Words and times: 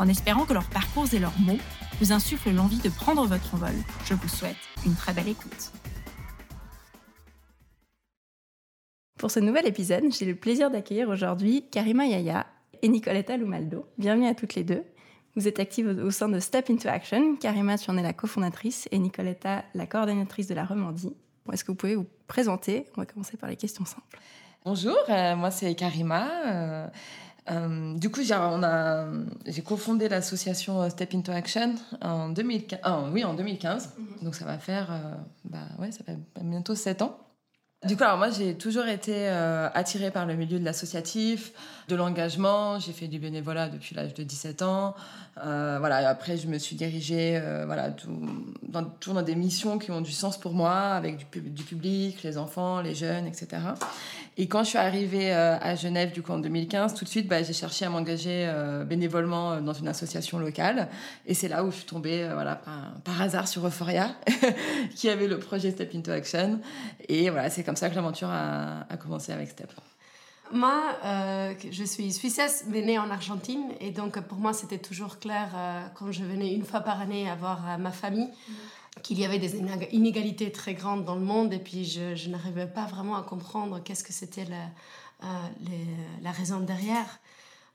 En 0.00 0.08
espérant 0.08 0.46
que 0.46 0.54
leurs 0.54 0.70
parcours 0.70 1.12
et 1.12 1.18
leurs 1.18 1.38
mots 1.40 1.58
vous 2.00 2.10
insuffle 2.10 2.50
l'envie 2.52 2.78
de 2.78 2.88
prendre 2.88 3.26
votre 3.26 3.54
envol. 3.54 3.74
Je 4.06 4.14
vous 4.14 4.28
souhaite 4.28 4.56
une 4.86 4.94
très 4.94 5.12
belle 5.12 5.28
écoute. 5.28 5.72
Pour 9.18 9.30
ce 9.30 9.40
nouvel 9.40 9.66
épisode, 9.66 10.04
j'ai 10.10 10.24
le 10.24 10.34
plaisir 10.34 10.70
d'accueillir 10.70 11.10
aujourd'hui 11.10 11.66
Karima 11.70 12.06
Yaya 12.06 12.46
et 12.80 12.88
Nicoletta 12.88 13.36
Lumaldo. 13.36 13.84
Bienvenue 13.98 14.26
à 14.26 14.34
toutes 14.34 14.54
les 14.54 14.64
deux. 14.64 14.84
Vous 15.36 15.46
êtes 15.46 15.60
actives 15.60 15.88
au 15.88 16.10
sein 16.10 16.30
de 16.30 16.40
Step 16.40 16.70
Into 16.70 16.88
Action. 16.88 17.36
Karima, 17.36 17.76
tu 17.76 17.90
en 17.90 17.98
es 17.98 18.02
la 18.02 18.14
cofondatrice 18.14 18.88
et 18.92 18.98
Nicoletta, 18.98 19.64
la 19.74 19.86
coordonnatrice 19.86 20.46
de 20.46 20.54
la 20.54 20.64
Romandie. 20.64 21.14
Est-ce 21.52 21.62
que 21.62 21.72
vous 21.72 21.76
pouvez 21.76 21.96
vous 21.96 22.06
présenter? 22.26 22.86
On 22.96 23.02
va 23.02 23.06
commencer 23.06 23.36
par 23.36 23.50
les 23.50 23.56
questions 23.56 23.84
simples. 23.84 24.18
Bonjour, 24.64 24.96
euh, 25.08 25.36
moi 25.36 25.50
c'est 25.50 25.74
Karima. 25.74 26.28
Euh, 26.46 26.86
euh, 27.50 27.94
du 27.94 28.10
coup, 28.10 28.20
j'ai 28.22 29.62
cofondé 29.62 30.08
l'association 30.08 30.88
Step 30.90 31.14
Into 31.14 31.32
Action 31.32 31.74
en 32.02 32.28
2015. 32.30 32.80
Ah, 32.82 33.02
oui, 33.12 33.24
en 33.24 33.34
2015. 33.34 33.94
Mhm. 33.98 34.24
Donc 34.24 34.34
ça 34.34 34.44
va 34.44 34.58
faire, 34.58 34.90
euh, 34.90 35.14
bah, 35.44 35.58
ouais, 35.78 35.90
ça 35.92 36.04
fait 36.04 36.18
bientôt 36.40 36.74
7 36.74 37.02
ans. 37.02 37.18
Du 37.88 37.96
coup, 37.96 38.04
alors 38.04 38.18
moi, 38.18 38.28
j'ai 38.28 38.56
toujours 38.56 38.86
été 38.88 39.14
euh, 39.16 39.70
attirée 39.72 40.10
par 40.10 40.26
le 40.26 40.34
milieu 40.34 40.58
de 40.58 40.64
l'associatif, 40.66 41.52
de 41.88 41.96
l'engagement. 41.96 42.78
J'ai 42.78 42.92
fait 42.92 43.08
du 43.08 43.18
bénévolat 43.18 43.70
depuis 43.70 43.94
l'âge 43.94 44.12
de 44.12 44.22
17 44.22 44.60
ans. 44.60 44.94
Euh, 45.46 45.78
voilà, 45.78 46.06
après, 46.06 46.36
je 46.36 46.46
me 46.46 46.58
suis 46.58 46.76
dirigée 46.76 47.40
euh, 47.42 47.64
voilà, 47.64 47.90
tout, 47.90 48.10
dans, 48.68 48.84
toujours 48.84 49.14
dans 49.14 49.22
des 49.22 49.34
missions 49.34 49.78
qui 49.78 49.90
ont 49.92 50.02
du 50.02 50.12
sens 50.12 50.38
pour 50.38 50.52
moi, 50.52 50.74
avec 50.74 51.30
du, 51.32 51.62
public, 51.64 52.22
les 52.22 52.36
enfants, 52.36 52.82
les 52.82 52.94
jeunes, 52.94 53.26
etc. 53.26 53.48
Et 54.36 54.46
quand 54.46 54.62
je 54.62 54.68
suis 54.68 54.78
arrivée 54.78 55.32
à 55.32 55.74
Genève, 55.74 56.12
du 56.12 56.20
coup, 56.20 56.32
en 56.32 56.38
2015, 56.38 56.94
tout 56.94 57.04
de 57.04 57.10
suite, 57.10 57.28
bah, 57.28 57.42
j'ai 57.42 57.52
cherché 57.54 57.86
à 57.86 57.90
m'engager 57.90 58.50
bénévolement 58.86 59.60
dans 59.60 59.72
une 59.72 59.88
association 59.88 60.38
locale. 60.38 60.88
Et 61.26 61.34
c'est 61.34 61.48
là 61.48 61.64
où 61.64 61.70
je 61.70 61.76
suis 61.76 61.84
tombée, 61.84 62.26
voilà, 62.32 62.56
par, 62.56 62.94
par, 63.04 63.20
hasard 63.20 63.48
sur 63.48 63.66
Euphoria, 63.66 64.14
qui 64.94 65.10
avait 65.10 65.26
le 65.26 65.38
projet 65.38 65.70
Step 65.70 65.94
Into 65.94 66.10
Action. 66.10 66.60
Et 67.08 67.28
voilà, 67.28 67.50
c'est 67.50 67.64
comme 67.70 67.76
ça 67.76 67.88
que 67.88 67.94
l'aventure 67.94 68.30
a, 68.32 68.96
commencé 68.96 69.30
avec 69.30 69.48
Step. 69.48 69.70
Moi, 70.50 70.82
euh, 71.04 71.54
je 71.70 71.84
suis 71.84 72.12
suissesse, 72.12 72.64
mais 72.66 72.82
née 72.82 72.98
en 72.98 73.08
Argentine. 73.10 73.62
Et 73.78 73.92
donc, 73.92 74.18
pour 74.22 74.38
moi, 74.38 74.52
c'était 74.52 74.78
toujours 74.78 75.20
clair, 75.20 75.50
euh, 75.54 75.80
quand 75.94 76.10
je 76.10 76.24
venais 76.24 76.52
une 76.52 76.64
fois 76.64 76.80
par 76.80 77.00
année 77.00 77.32
voir 77.38 77.60
euh, 77.64 77.76
ma 77.76 77.92
famille, 77.92 78.28
qu'il 79.04 79.20
y 79.20 79.24
avait 79.24 79.38
des 79.38 79.56
inégalités 79.92 80.50
très 80.50 80.74
grandes 80.74 81.04
dans 81.04 81.14
le 81.14 81.20
monde. 81.20 81.52
Et 81.52 81.60
puis, 81.60 81.84
je, 81.84 82.28
n'arrivais 82.28 82.66
pas 82.66 82.86
vraiment 82.86 83.14
à 83.14 83.22
comprendre 83.22 83.80
qu'est-ce 83.80 84.02
que 84.02 84.12
c'était 84.12 84.46
la, 85.22 86.32
raison 86.32 86.58
derrière. 86.58 87.20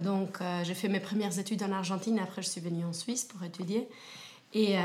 Donc, 0.01 0.39
j'ai 0.63 0.73
fait 0.73 0.89
mes 0.89 0.99
premières 0.99 1.39
études 1.39 1.63
en 1.63 1.71
Argentine. 1.71 2.19
Après, 2.19 2.41
je 2.41 2.49
suis 2.49 2.59
venue 2.59 2.83
en 2.83 2.91
Suisse 2.91 3.23
pour 3.23 3.41
étudier. 3.43 3.87
Et 4.55 4.77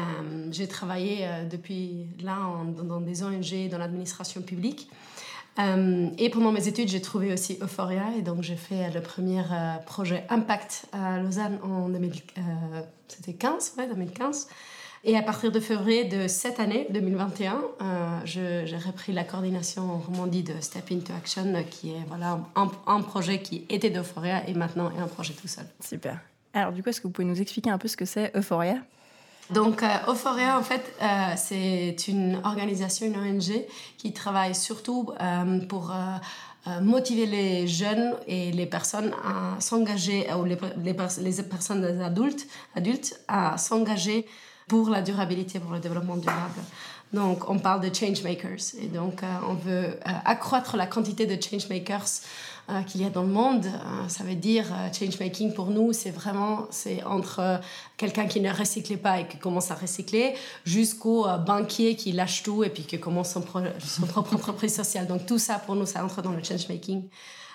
j'ai 0.51 0.67
travaillé 0.67 1.25
depuis 1.49 2.09
là 2.21 2.37
dans 2.77 3.01
des 3.01 3.23
ONG, 3.23 3.71
dans 3.71 3.79
l'administration 3.79 4.43
publique. 4.43 4.91
Euh, 5.59 6.09
et 6.19 6.31
pendant 6.31 6.53
mes 6.53 6.69
études, 6.69 6.89
j'ai 6.89 7.01
trouvé 7.01 7.33
aussi 7.33 7.59
Euphoria 7.61 8.05
et 8.17 8.23
donc 8.23 8.43
j'ai 8.43 8.57
fait 8.57 8.91
le 8.91 9.01
premier 9.01 9.41
euh, 9.41 9.77
projet 9.85 10.25
Impact 10.29 10.87
à 10.93 11.19
Lausanne 11.19 11.59
en 11.63 11.89
2015, 11.89 13.75
euh, 13.79 13.83
ouais, 13.83 13.89
2015. 13.89 14.49
Et 15.03 15.17
à 15.17 15.23
partir 15.23 15.51
de 15.51 15.61
février 15.61 16.05
de 16.05 16.29
cette 16.29 16.61
année, 16.61 16.87
2021, 16.91 17.63
j'ai 18.27 18.67
repris 18.85 19.15
la 19.15 19.25
coordination 19.25 19.91
en 19.91 19.97
Romandie 19.97 20.43
de 20.43 20.53
Step 20.61 20.93
Into 20.93 21.15
Action, 21.15 21.65
qui 21.71 21.93
est 21.93 22.05
voilà, 22.09 22.39
un, 22.55 22.71
un 22.87 23.01
projet 23.01 23.41
qui 23.41 23.65
était 23.71 23.89
d'Euphoria 23.89 24.47
et 24.47 24.53
maintenant 24.53 24.93
est 24.95 25.01
un 25.01 25.07
projet 25.07 25.33
tout 25.33 25.49
seul. 25.49 25.65
Super. 25.81 26.21
Alors 26.53 26.73
du 26.73 26.83
coup, 26.83 26.91
est-ce 26.91 27.01
que 27.01 27.07
vous 27.07 27.15
pouvez 27.15 27.27
nous 27.27 27.41
expliquer 27.41 27.71
un 27.71 27.79
peu 27.79 27.89
ce 27.89 27.97
que 27.97 28.05
c'est 28.05 28.31
Euphoria? 28.37 28.77
Donc, 29.53 29.83
euh, 29.83 29.89
Euphoria, 30.09 30.59
en 30.59 30.63
fait, 30.63 30.95
euh, 31.03 31.07
c'est 31.37 31.97
une 32.09 32.41
organisation, 32.45 33.07
une 33.07 33.17
ONG 33.17 33.65
qui 33.99 34.13
travaille 34.13 34.55
surtout 34.55 35.11
euh, 35.21 35.61
pour 35.67 35.93
motiver 36.83 37.25
les 37.25 37.67
jeunes 37.67 38.15
et 38.27 38.53
les 38.53 38.67
personnes 38.67 39.13
à 39.25 39.59
s'engager, 39.61 40.27
ou 40.35 40.45
les, 40.45 40.59
les, 40.77 40.95
les, 41.23 41.43
personnes 41.43 42.03
adultes, 42.03 42.47
adultes 42.77 43.19
à 43.29 43.57
s'engager 43.57 44.27
pour 44.69 44.91
la 44.91 45.01
durabilité, 45.01 45.59
pour 45.59 45.73
le 45.73 45.81
développement 45.81 46.17
durable. 46.17 46.61
Donc, 47.15 47.49
on 47.49 47.59
parle 47.59 47.81
de 47.81 47.93
change 47.93 48.23
makers. 48.23 48.75
Et 48.79 48.87
donc, 48.87 49.23
on 49.49 49.55
veut 49.55 49.99
accroître 50.05 50.77
la 50.77 50.87
quantité 50.87 51.27
de 51.27 51.43
change 51.43 51.69
makers 51.71 52.05
euh, 52.05 52.50
qu'il 52.87 53.03
y 53.03 53.05
a 53.05 53.11
dans 53.11 53.23
le 53.23 53.29
monde. 53.29 53.67
Euh, 53.67 54.09
ça 54.09 54.25
veut 54.25 54.35
dire 54.35 54.67
euh, 54.73 54.93
change 54.93 55.19
making 55.21 55.53
pour 55.53 55.67
nous, 55.67 55.93
c'est 55.93 56.11
vraiment 56.11 56.67
c'est 56.71 57.03
entre 57.05 57.61
quelqu'un 57.97 58.27
qui 58.27 58.41
ne 58.41 58.53
recycle 58.53 58.97
pas 58.99 59.21
et 59.21 59.29
qui 59.29 59.39
commence 59.39 59.71
à 59.71 59.75
recycler 59.75 60.35
jusqu'au 60.65 61.27
banquier 61.47 61.97
qui 61.97 62.13
lâche 62.13 62.43
tout 62.43 62.65
et 62.65 62.71
puis 62.71 62.85
qui 62.85 62.99
commence 62.99 63.33
son, 63.33 63.45
son 63.81 64.07
propre 64.07 64.35
entreprise 64.35 64.75
sociale. 64.75 65.07
Donc 65.07 65.27
tout 65.27 65.39
ça 65.39 65.55
pour 65.59 65.77
nous, 65.77 65.87
ça 65.87 66.05
entre 66.05 66.23
dans 66.23 66.33
le 66.33 66.43
change 66.43 66.69
making. 66.69 67.03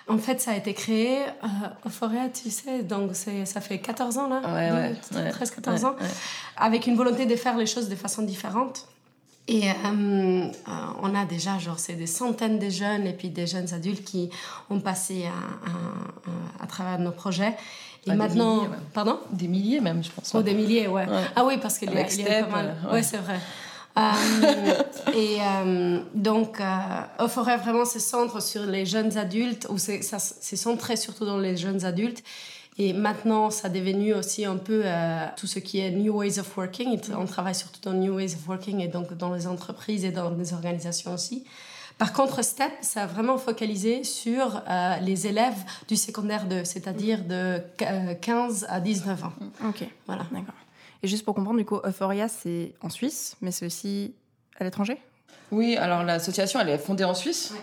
En 0.08 0.18
fait, 0.18 0.40
ça 0.40 0.52
a 0.52 0.56
été 0.56 0.72
créé 0.72 1.24
au 1.84 1.88
Forêt, 1.88 2.30
tu 2.30 2.48
sais, 2.48 2.84
donc 2.84 3.16
ça 3.16 3.60
fait 3.60 3.80
14 3.80 4.18
ans 4.18 4.28
là, 4.28 4.40
ouais, 4.54 4.94
ouais, 5.16 5.30
13, 5.30 5.50
14 5.50 5.84
ans, 5.84 5.96
avec 6.56 6.86
une 6.86 6.94
volonté 6.94 7.26
de 7.26 7.34
faire 7.34 7.56
les 7.56 7.66
choses 7.66 7.88
de 7.88 7.96
façon 7.96 8.22
différente. 8.22 8.86
Et 9.48 9.70
euh, 9.70 9.72
euh, 9.84 10.50
on 11.02 11.14
a 11.14 11.24
déjà, 11.24 11.58
genre, 11.58 11.78
c'est 11.78 11.94
des 11.94 12.06
centaines 12.08 12.58
de 12.58 12.68
jeunes 12.68 13.06
et 13.06 13.12
puis 13.12 13.30
des 13.30 13.46
jeunes 13.46 13.72
adultes 13.72 14.04
qui 14.04 14.28
ont 14.70 14.80
passé 14.80 15.26
à, 15.26 16.62
à, 16.62 16.66
travers 16.66 16.98
nos 16.98 17.12
projets. 17.12 17.54
Et 18.06 18.12
maintenant, 18.12 18.62
des 18.62 18.68
milliers, 18.68 18.76
pardon? 18.92 19.20
Des 19.30 19.48
milliers 19.48 19.80
même, 19.80 20.02
je 20.02 20.10
pense. 20.10 20.32
Oh, 20.34 20.42
des 20.42 20.54
milliers, 20.54 20.88
ouais. 20.88 21.06
Ah 21.34 21.44
oui, 21.44 21.58
parce 21.58 21.78
qu'il 21.78 21.92
y, 21.92 21.98
a 21.98 22.44
pas 22.44 22.50
mal. 22.50 22.76
Ouais, 22.90 23.02
c'est 23.02 23.18
vrai. 23.18 23.38
euh, 23.98 24.82
et 25.14 25.38
euh, 25.40 26.00
donc, 26.14 26.60
euh, 26.60 27.28
Forêt 27.28 27.56
vraiment 27.56 27.84
se 27.84 27.98
centre 27.98 28.42
sur 28.42 28.66
les 28.66 28.84
jeunes 28.84 29.16
adultes, 29.16 29.66
ou 29.70 29.78
c'est 29.78 30.02
centré 30.02 30.96
surtout 30.96 31.24
dans 31.24 31.38
les 31.38 31.56
jeunes 31.56 31.84
adultes. 31.84 32.22
Et 32.78 32.92
maintenant, 32.92 33.50
ça 33.50 33.68
est 33.68 33.70
devenu 33.70 34.12
aussi 34.12 34.44
un 34.44 34.56
peu 34.56 34.82
euh, 34.84 35.26
tout 35.36 35.46
ce 35.46 35.58
qui 35.58 35.78
est 35.78 35.90
New 35.90 36.14
Ways 36.14 36.38
of 36.38 36.56
Working. 36.56 37.00
On 37.16 37.24
travaille 37.24 37.54
surtout 37.54 37.80
dans 37.80 37.94
New 37.94 38.14
Ways 38.14 38.34
of 38.34 38.46
Working 38.46 38.80
et 38.80 38.88
donc 38.88 39.14
dans 39.14 39.32
les 39.32 39.46
entreprises 39.46 40.04
et 40.04 40.10
dans 40.10 40.30
les 40.30 40.52
organisations 40.52 41.14
aussi. 41.14 41.44
Par 41.96 42.12
contre, 42.12 42.44
STEP, 42.44 42.72
ça 42.82 43.04
a 43.04 43.06
vraiment 43.06 43.38
focalisé 43.38 44.04
sur 44.04 44.62
euh, 44.68 44.96
les 45.00 45.26
élèves 45.26 45.64
du 45.88 45.96
secondaire 45.96 46.46
2, 46.46 46.64
c'est-à-dire 46.64 47.24
de 47.24 47.62
15 48.20 48.64
euh, 48.64 48.66
à 48.68 48.80
19 48.80 49.24
ans. 49.24 49.32
Ok, 49.66 49.88
voilà. 50.06 50.26
D'accord. 50.30 50.54
Et 51.02 51.08
juste 51.08 51.24
pour 51.24 51.34
comprendre, 51.34 51.58
du 51.58 51.64
coup, 51.64 51.80
Euphoria, 51.82 52.28
c'est 52.28 52.74
en 52.82 52.90
Suisse, 52.90 53.36
mais 53.40 53.50
c'est 53.50 53.64
aussi 53.64 54.14
à 54.58 54.64
l'étranger? 54.64 54.98
Oui, 55.52 55.76
alors 55.76 56.02
l'association, 56.02 56.60
elle 56.60 56.70
est 56.70 56.78
fondée 56.78 57.04
en 57.04 57.14
Suisse. 57.14 57.54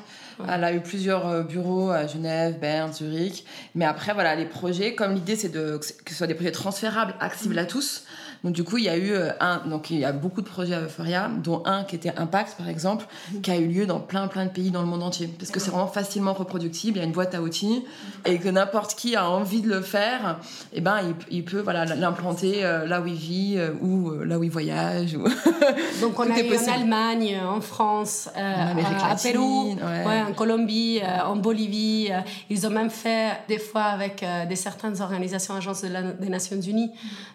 Elle 0.47 0.63
a 0.63 0.73
eu 0.73 0.79
plusieurs 0.79 1.27
euh, 1.27 1.43
bureaux 1.43 1.91
à 1.91 2.07
Genève, 2.07 2.59
Berne, 2.59 2.93
Zurich. 2.93 3.45
Mais 3.75 3.85
après, 3.85 4.13
voilà, 4.13 4.35
les 4.35 4.45
projets, 4.45 4.95
comme 4.95 5.13
l'idée, 5.13 5.35
c'est 5.35 5.49
de, 5.49 5.77
que 5.77 6.11
ce 6.11 6.15
soit 6.15 6.27
des 6.27 6.33
projets 6.33 6.51
transférables, 6.51 7.13
accessibles 7.19 7.59
à 7.59 7.65
tous. 7.65 8.05
Donc 8.43 8.53
du 8.53 8.63
coup, 8.63 8.77
il 8.77 8.85
y 8.85 8.89
a 8.89 8.97
eu 8.97 9.11
euh, 9.11 9.31
un, 9.39 9.61
donc 9.65 9.89
il 9.89 9.99
y 9.99 10.05
a 10.05 10.11
beaucoup 10.11 10.41
de 10.41 10.47
projets 10.47 10.73
à 10.73 10.81
Euphoria, 10.81 11.29
dont 11.43 11.61
un 11.65 11.83
qui 11.83 11.95
était 11.95 12.13
Impact 12.17 12.57
par 12.57 12.67
exemple, 12.69 13.05
qui 13.41 13.51
a 13.51 13.57
eu 13.57 13.67
lieu 13.67 13.85
dans 13.85 13.99
plein 13.99 14.27
plein 14.27 14.45
de 14.45 14.51
pays 14.51 14.71
dans 14.71 14.81
le 14.81 14.87
monde 14.87 15.03
entier, 15.03 15.27
parce 15.27 15.51
que 15.51 15.59
c'est 15.59 15.71
vraiment 15.71 15.87
facilement 15.87 16.33
reproductible. 16.33 16.97
Il 16.97 17.01
y 17.01 17.03
a 17.03 17.05
une 17.05 17.13
boîte 17.13 17.35
à 17.35 17.41
outils 17.41 17.83
et 18.25 18.37
que 18.39 18.49
n'importe 18.49 18.95
qui 18.95 19.15
a 19.15 19.29
envie 19.29 19.61
de 19.61 19.69
le 19.69 19.81
faire, 19.81 20.39
et 20.71 20.77
eh 20.77 20.81
ben 20.81 20.97
il, 21.29 21.37
il 21.37 21.45
peut 21.45 21.61
voilà 21.61 21.85
l'implanter 21.85 22.65
euh, 22.65 22.85
là 22.85 23.01
où 23.01 23.07
il 23.07 23.13
vit 23.13 23.59
ou 23.81 24.11
là 24.23 24.39
où 24.39 24.43
il 24.43 24.51
voyage. 24.51 25.13
donc 26.01 26.19
on 26.19 26.29
a 26.29 26.39
eu 26.39 26.57
en 26.57 26.73
Allemagne, 26.73 27.39
en 27.45 27.61
France, 27.61 28.29
à 28.35 29.15
Pérou, 29.15 29.75
ouais 29.75 30.23
en 30.23 30.33
Colombie, 30.33 30.99
euh, 31.03 31.25
en 31.25 31.35
Bolivie. 31.35 32.09
Euh, 32.11 32.19
ils 32.49 32.65
ont 32.65 32.69
même 32.69 32.89
fait 32.89 33.37
des 33.47 33.59
fois 33.59 33.83
avec 33.83 34.23
euh, 34.23 34.45
des 34.45 34.55
certaines 34.55 35.01
organisations, 35.01 35.55
agences 35.55 35.83
des 35.83 36.29
Nations 36.29 36.59
Unies. 36.59 36.91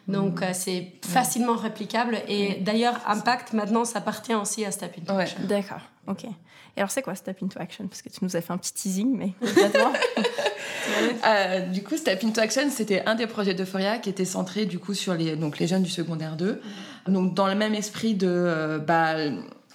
Donc 0.07 0.41
c'est 0.53 0.98
facilement 1.03 1.57
réplicable. 1.57 2.19
Et 2.29 2.57
d'ailleurs, 2.61 3.01
Impact, 3.07 3.53
maintenant, 3.53 3.85
ça 3.85 3.99
appartient 3.99 4.35
aussi 4.35 4.65
à 4.65 4.71
Step 4.71 4.97
ouais. 5.11 5.27
D'accord. 5.41 5.81
Ok. 6.07 6.25
Et 6.25 6.81
alors, 6.81 6.91
c'est 6.91 7.03
quoi 7.03 7.15
Step 7.15 7.43
into 7.43 7.61
Action? 7.61 7.89
Parce 7.89 8.03
que 8.03 8.09
tu 8.09 8.19
nous 8.23 8.37
as 8.37 8.41
fait 8.41 8.53
un 8.53 8.59
petit 8.59 8.73
teasing, 8.73 9.17
mais 9.17 9.33
euh, 11.27 11.67
Du 11.67 11.83
coup, 11.83 11.97
Step 11.97 12.23
into 12.23 12.41
Action, 12.41 12.71
c'était 12.71 13.03
un 13.07 13.15
des 13.15 13.27
projets 13.27 13.55
d'Euphoria 13.55 13.99
qui 13.99 14.11
était 14.11 14.25
centré 14.25 14.65
du 14.65 14.79
coup 14.79 14.95
sur 14.95 15.15
les, 15.15 15.37
donc, 15.37 15.59
les 15.59 15.67
jeunes 15.67 15.83
du 15.83 15.91
secondaire 15.91 16.37
2. 16.37 16.61
Mm. 17.09 17.13
Donc, 17.13 17.35
dans 17.35 17.49
le 17.49 17.55
même 17.55 17.75
esprit 17.75 18.15
de 18.15 18.29
euh, 18.29 18.79
bah, 18.79 19.17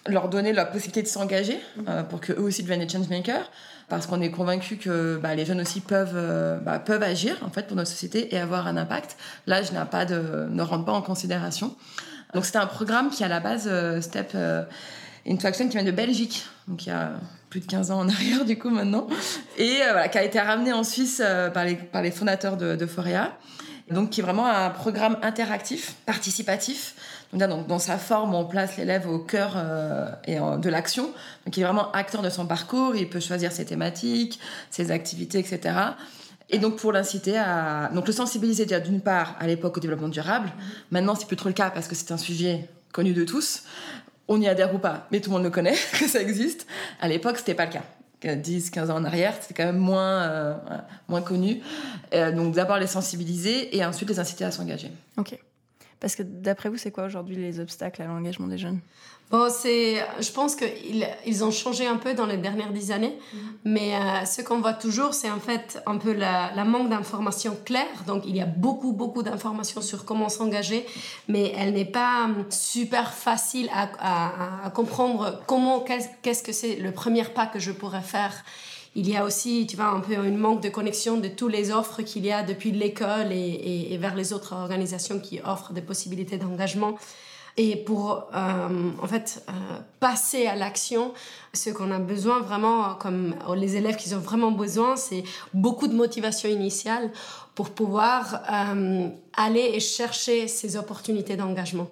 leur 0.07 0.29
donner 0.29 0.53
la 0.53 0.65
possibilité 0.65 1.01
de 1.01 1.07
s'engager 1.07 1.59
euh, 1.87 2.03
pour 2.03 2.19
qu'eux 2.19 2.39
aussi 2.39 2.61
deviennent 2.63 2.85
des 2.85 2.89
changemakers 2.89 3.49
parce 3.89 4.07
qu'on 4.07 4.21
est 4.21 4.31
convaincu 4.31 4.77
que 4.77 5.19
bah, 5.21 5.35
les 5.35 5.45
jeunes 5.45 5.61
aussi 5.61 5.79
peuvent, 5.79 6.15
euh, 6.15 6.57
bah, 6.57 6.79
peuvent 6.79 7.03
agir 7.03 7.37
en 7.45 7.49
fait 7.49 7.67
pour 7.67 7.75
notre 7.75 7.89
société 7.89 8.33
et 8.33 8.39
avoir 8.39 8.67
un 8.67 8.77
impact. 8.77 9.17
L'âge 9.47 9.71
n'a 9.71 9.85
pas 9.85 10.05
de, 10.05 10.47
ne 10.49 10.61
rentre 10.63 10.85
pas 10.85 10.93
en 10.93 11.01
considération. 11.01 11.75
Donc 12.33 12.45
c'était 12.45 12.57
un 12.57 12.67
programme 12.67 13.09
qui 13.09 13.23
à 13.23 13.27
la 13.27 13.39
base 13.39 13.67
euh, 13.67 14.01
Step 14.01 14.31
euh, 14.35 14.63
Into 15.27 15.45
Action 15.45 15.67
qui 15.67 15.77
vient 15.77 15.85
de 15.85 15.91
Belgique, 15.91 16.45
donc 16.67 16.85
il 16.85 16.89
y 16.89 16.91
a 16.91 17.11
plus 17.49 17.59
de 17.59 17.65
15 17.65 17.91
ans 17.91 17.99
en 17.99 18.09
arrière 18.09 18.45
du 18.45 18.57
coup 18.57 18.69
maintenant, 18.69 19.07
et 19.57 19.77
voilà, 19.83 20.07
qui 20.07 20.17
a 20.17 20.23
été 20.23 20.39
ramené 20.39 20.73
en 20.73 20.83
Suisse 20.83 21.21
par, 21.53 21.63
les, 21.63 21.75
par 21.75 22.01
les 22.01 22.11
fondateurs 22.11 22.57
de, 22.57 22.75
de 22.75 22.85
Foria. 22.85 23.37
Donc 23.91 24.09
qui 24.09 24.21
est 24.21 24.23
vraiment 24.23 24.47
un 24.47 24.69
programme 24.69 25.17
interactif, 25.21 25.95
participatif, 26.05 26.95
donc, 27.33 27.67
dans 27.67 27.79
sa 27.79 27.97
forme, 27.97 28.35
on 28.35 28.45
place 28.45 28.77
l'élève 28.77 29.09
au 29.09 29.19
cœur 29.19 29.53
euh, 29.55 30.09
et 30.25 30.37
de 30.37 30.69
l'action. 30.69 31.11
Donc, 31.45 31.57
il 31.57 31.61
est 31.61 31.63
vraiment 31.63 31.91
acteur 31.91 32.21
de 32.21 32.29
son 32.29 32.45
parcours. 32.45 32.95
Il 32.95 33.09
peut 33.09 33.19
choisir 33.19 33.51
ses 33.51 33.65
thématiques, 33.65 34.39
ses 34.69 34.91
activités, 34.91 35.39
etc. 35.39 35.75
Et 36.49 36.59
donc, 36.59 36.77
pour 36.77 36.91
l'inciter 36.91 37.37
à. 37.37 37.89
Donc, 37.93 38.07
le 38.07 38.13
sensibiliser 38.13 38.65
déjà 38.65 38.79
d'une 38.79 39.01
part 39.01 39.35
à 39.39 39.47
l'époque 39.47 39.77
au 39.77 39.79
développement 39.79 40.09
durable. 40.09 40.51
Maintenant, 40.91 41.15
c'est 41.15 41.27
plus 41.27 41.37
trop 41.37 41.49
le 41.49 41.53
cas 41.53 41.69
parce 41.69 41.87
que 41.87 41.95
c'est 41.95 42.11
un 42.11 42.17
sujet 42.17 42.69
connu 42.91 43.13
de 43.13 43.23
tous. 43.23 43.63
On 44.27 44.39
y 44.39 44.47
adhère 44.47 44.73
ou 44.73 44.77
pas, 44.77 45.07
mais 45.11 45.19
tout 45.19 45.29
le 45.29 45.35
monde 45.35 45.43
le 45.43 45.49
connaît, 45.49 45.75
que 45.99 46.07
ça 46.07 46.21
existe. 46.21 46.67
À 47.01 47.07
l'époque, 47.07 47.37
c'était 47.37 47.55
pas 47.55 47.65
le 47.65 47.71
cas. 47.71 47.83
10, 48.25 48.69
15 48.69 48.89
ans 48.89 48.95
en 48.95 49.03
arrière, 49.03 49.33
c'était 49.41 49.53
quand 49.53 49.65
même 49.65 49.81
moins, 49.81 50.21
euh, 50.23 50.53
moins 51.07 51.21
connu. 51.21 51.61
Euh, 52.13 52.31
donc 52.31 52.53
d'abord 52.53 52.77
les 52.77 52.87
sensibiliser 52.87 53.75
et 53.75 53.83
ensuite 53.83 54.09
les 54.09 54.19
inciter 54.19 54.45
à 54.45 54.51
s'engager. 54.51 54.91
Ok. 55.17 55.37
Parce 56.03 56.17
que 56.17 56.23
d'après 56.23 56.67
vous, 56.67 56.75
c'est 56.75 56.91
quoi 56.91 57.05
aujourd'hui 57.05 57.37
les 57.37 57.61
obstacles 57.61 58.01
à 58.01 58.07
l'engagement 58.07 58.47
des 58.47 58.57
jeunes? 58.57 58.81
Bon, 59.31 59.49
c'est, 59.49 60.05
je 60.19 60.31
pense 60.33 60.53
qu'ils 60.53 61.07
ils 61.25 61.45
ont 61.45 61.49
changé 61.49 61.87
un 61.87 61.95
peu 61.95 62.13
dans 62.13 62.25
les 62.25 62.35
dernières 62.35 62.73
dix 62.73 62.91
années, 62.91 63.17
mhm. 63.33 63.39
mais 63.63 63.95
euh, 63.95 64.25
ce 64.25 64.41
qu'on 64.41 64.59
voit 64.59 64.73
toujours, 64.73 65.13
c'est 65.13 65.31
en 65.31 65.39
fait 65.39 65.81
un 65.85 65.97
peu 65.97 66.11
la, 66.11 66.51
manque 66.65 66.89
d'informations 66.89 67.57
claires. 67.63 68.03
Donc, 68.05 68.23
il 68.25 68.35
y 68.35 68.41
a 68.41 68.45
beaucoup, 68.45 68.91
beaucoup 68.91 69.23
d'informations 69.23 69.79
sur 69.79 70.03
comment 70.03 70.27
s'engager, 70.27 70.85
mais 71.29 71.53
elle 71.57 71.71
n'est 71.71 71.85
pas 71.85 72.25
hum, 72.25 72.47
super 72.49 73.13
facile 73.13 73.69
à, 73.73 73.87
à, 73.97 74.65
à 74.65 74.69
comprendre 74.71 75.41
comment, 75.47 75.79
qu'est-ce 75.79 76.43
que 76.43 76.51
c'est 76.51 76.75
le 76.75 76.91
premier 76.91 77.23
pas 77.23 77.45
que 77.45 77.59
je 77.59 77.71
pourrais 77.71 78.01
faire 78.01 78.43
il 78.95 79.09
y 79.09 79.15
a 79.15 79.23
aussi, 79.23 79.65
tu 79.67 79.75
vois, 79.75 79.87
un 79.87 79.99
peu 79.99 80.13
une 80.13 80.37
manque 80.37 80.61
de 80.61 80.69
connexion 80.69 81.17
de 81.17 81.27
toutes 81.27 81.51
les 81.51 81.71
offres 81.71 82.03
qu'il 82.03 82.25
y 82.25 82.31
a 82.31 82.43
depuis 82.43 82.71
l'école 82.71 83.31
et, 83.31 83.97
vers 83.99 84.15
les 84.15 84.33
autres 84.33 84.53
organisations 84.53 85.19
qui 85.19 85.39
offrent 85.45 85.73
des 85.73 85.81
possibilités 85.81 86.37
d'engagement. 86.37 86.97
Et 87.55 87.75
pour, 87.75 88.29
euh, 88.33 88.91
en 89.01 89.07
fait, 89.07 89.43
euh, 89.47 89.51
passer 89.99 90.47
à 90.47 90.55
l'action, 90.55 91.13
ce 91.53 91.69
qu'on 91.69 91.91
a 91.91 91.99
besoin 91.99 92.39
vraiment, 92.39 92.95
comme 92.95 93.35
les 93.55 93.75
élèves 93.75 93.95
qui 93.95 94.13
ont 94.15 94.19
vraiment 94.19 94.51
besoin, 94.51 94.95
c'est 94.95 95.23
beaucoup 95.53 95.87
de 95.87 95.93
motivation 95.93 96.49
initiale 96.49 97.11
pour 97.53 97.69
pouvoir 97.69 98.41
euh, 98.51 99.07
aller 99.37 99.71
et 99.73 99.79
chercher 99.79 100.47
ces 100.47 100.77
opportunités 100.77 101.35
d'engagement 101.35 101.89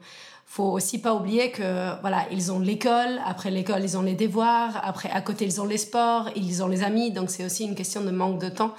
faut 0.52 0.72
aussi 0.72 1.00
pas 1.00 1.14
oublier 1.16 1.50
que 1.50 1.98
voilà 2.02 2.26
ils 2.30 2.52
ont 2.52 2.60
l'école 2.60 3.22
après 3.26 3.50
l'école 3.52 3.84
ils 3.84 3.98
ont 3.98 4.02
les 4.02 4.16
devoirs 4.16 4.82
après 4.84 5.10
à 5.10 5.22
côté 5.22 5.46
ils 5.46 5.62
ont 5.62 5.66
les 5.66 5.78
sports 5.78 6.30
ils 6.36 6.62
ont 6.62 6.68
les 6.68 6.84
amis 6.84 7.10
donc 7.12 7.30
c'est 7.30 7.46
aussi 7.46 7.64
une 7.64 7.74
question 7.74 8.02
de 8.04 8.12
manque 8.12 8.40
de 8.42 8.50
temps. 8.50 8.76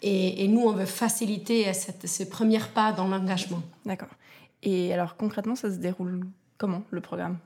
Et, 0.00 0.46
nous 0.46 0.60
on 0.60 0.70
veut 0.70 0.86
faciliter 0.86 1.72
cette, 1.72 2.06
ces 2.06 2.28
premiers 2.28 2.60
pas 2.72 2.92
dans 2.92 3.08
l'engagement. 3.08 3.60
D'accord. 3.84 4.14
Et 4.62 4.94
alors 4.94 5.16
concrètement 5.16 5.56
ça 5.56 5.72
se 5.72 5.78
déroule 5.78 6.24
comment 6.56 6.82
le 6.90 7.00
programme? 7.00 7.38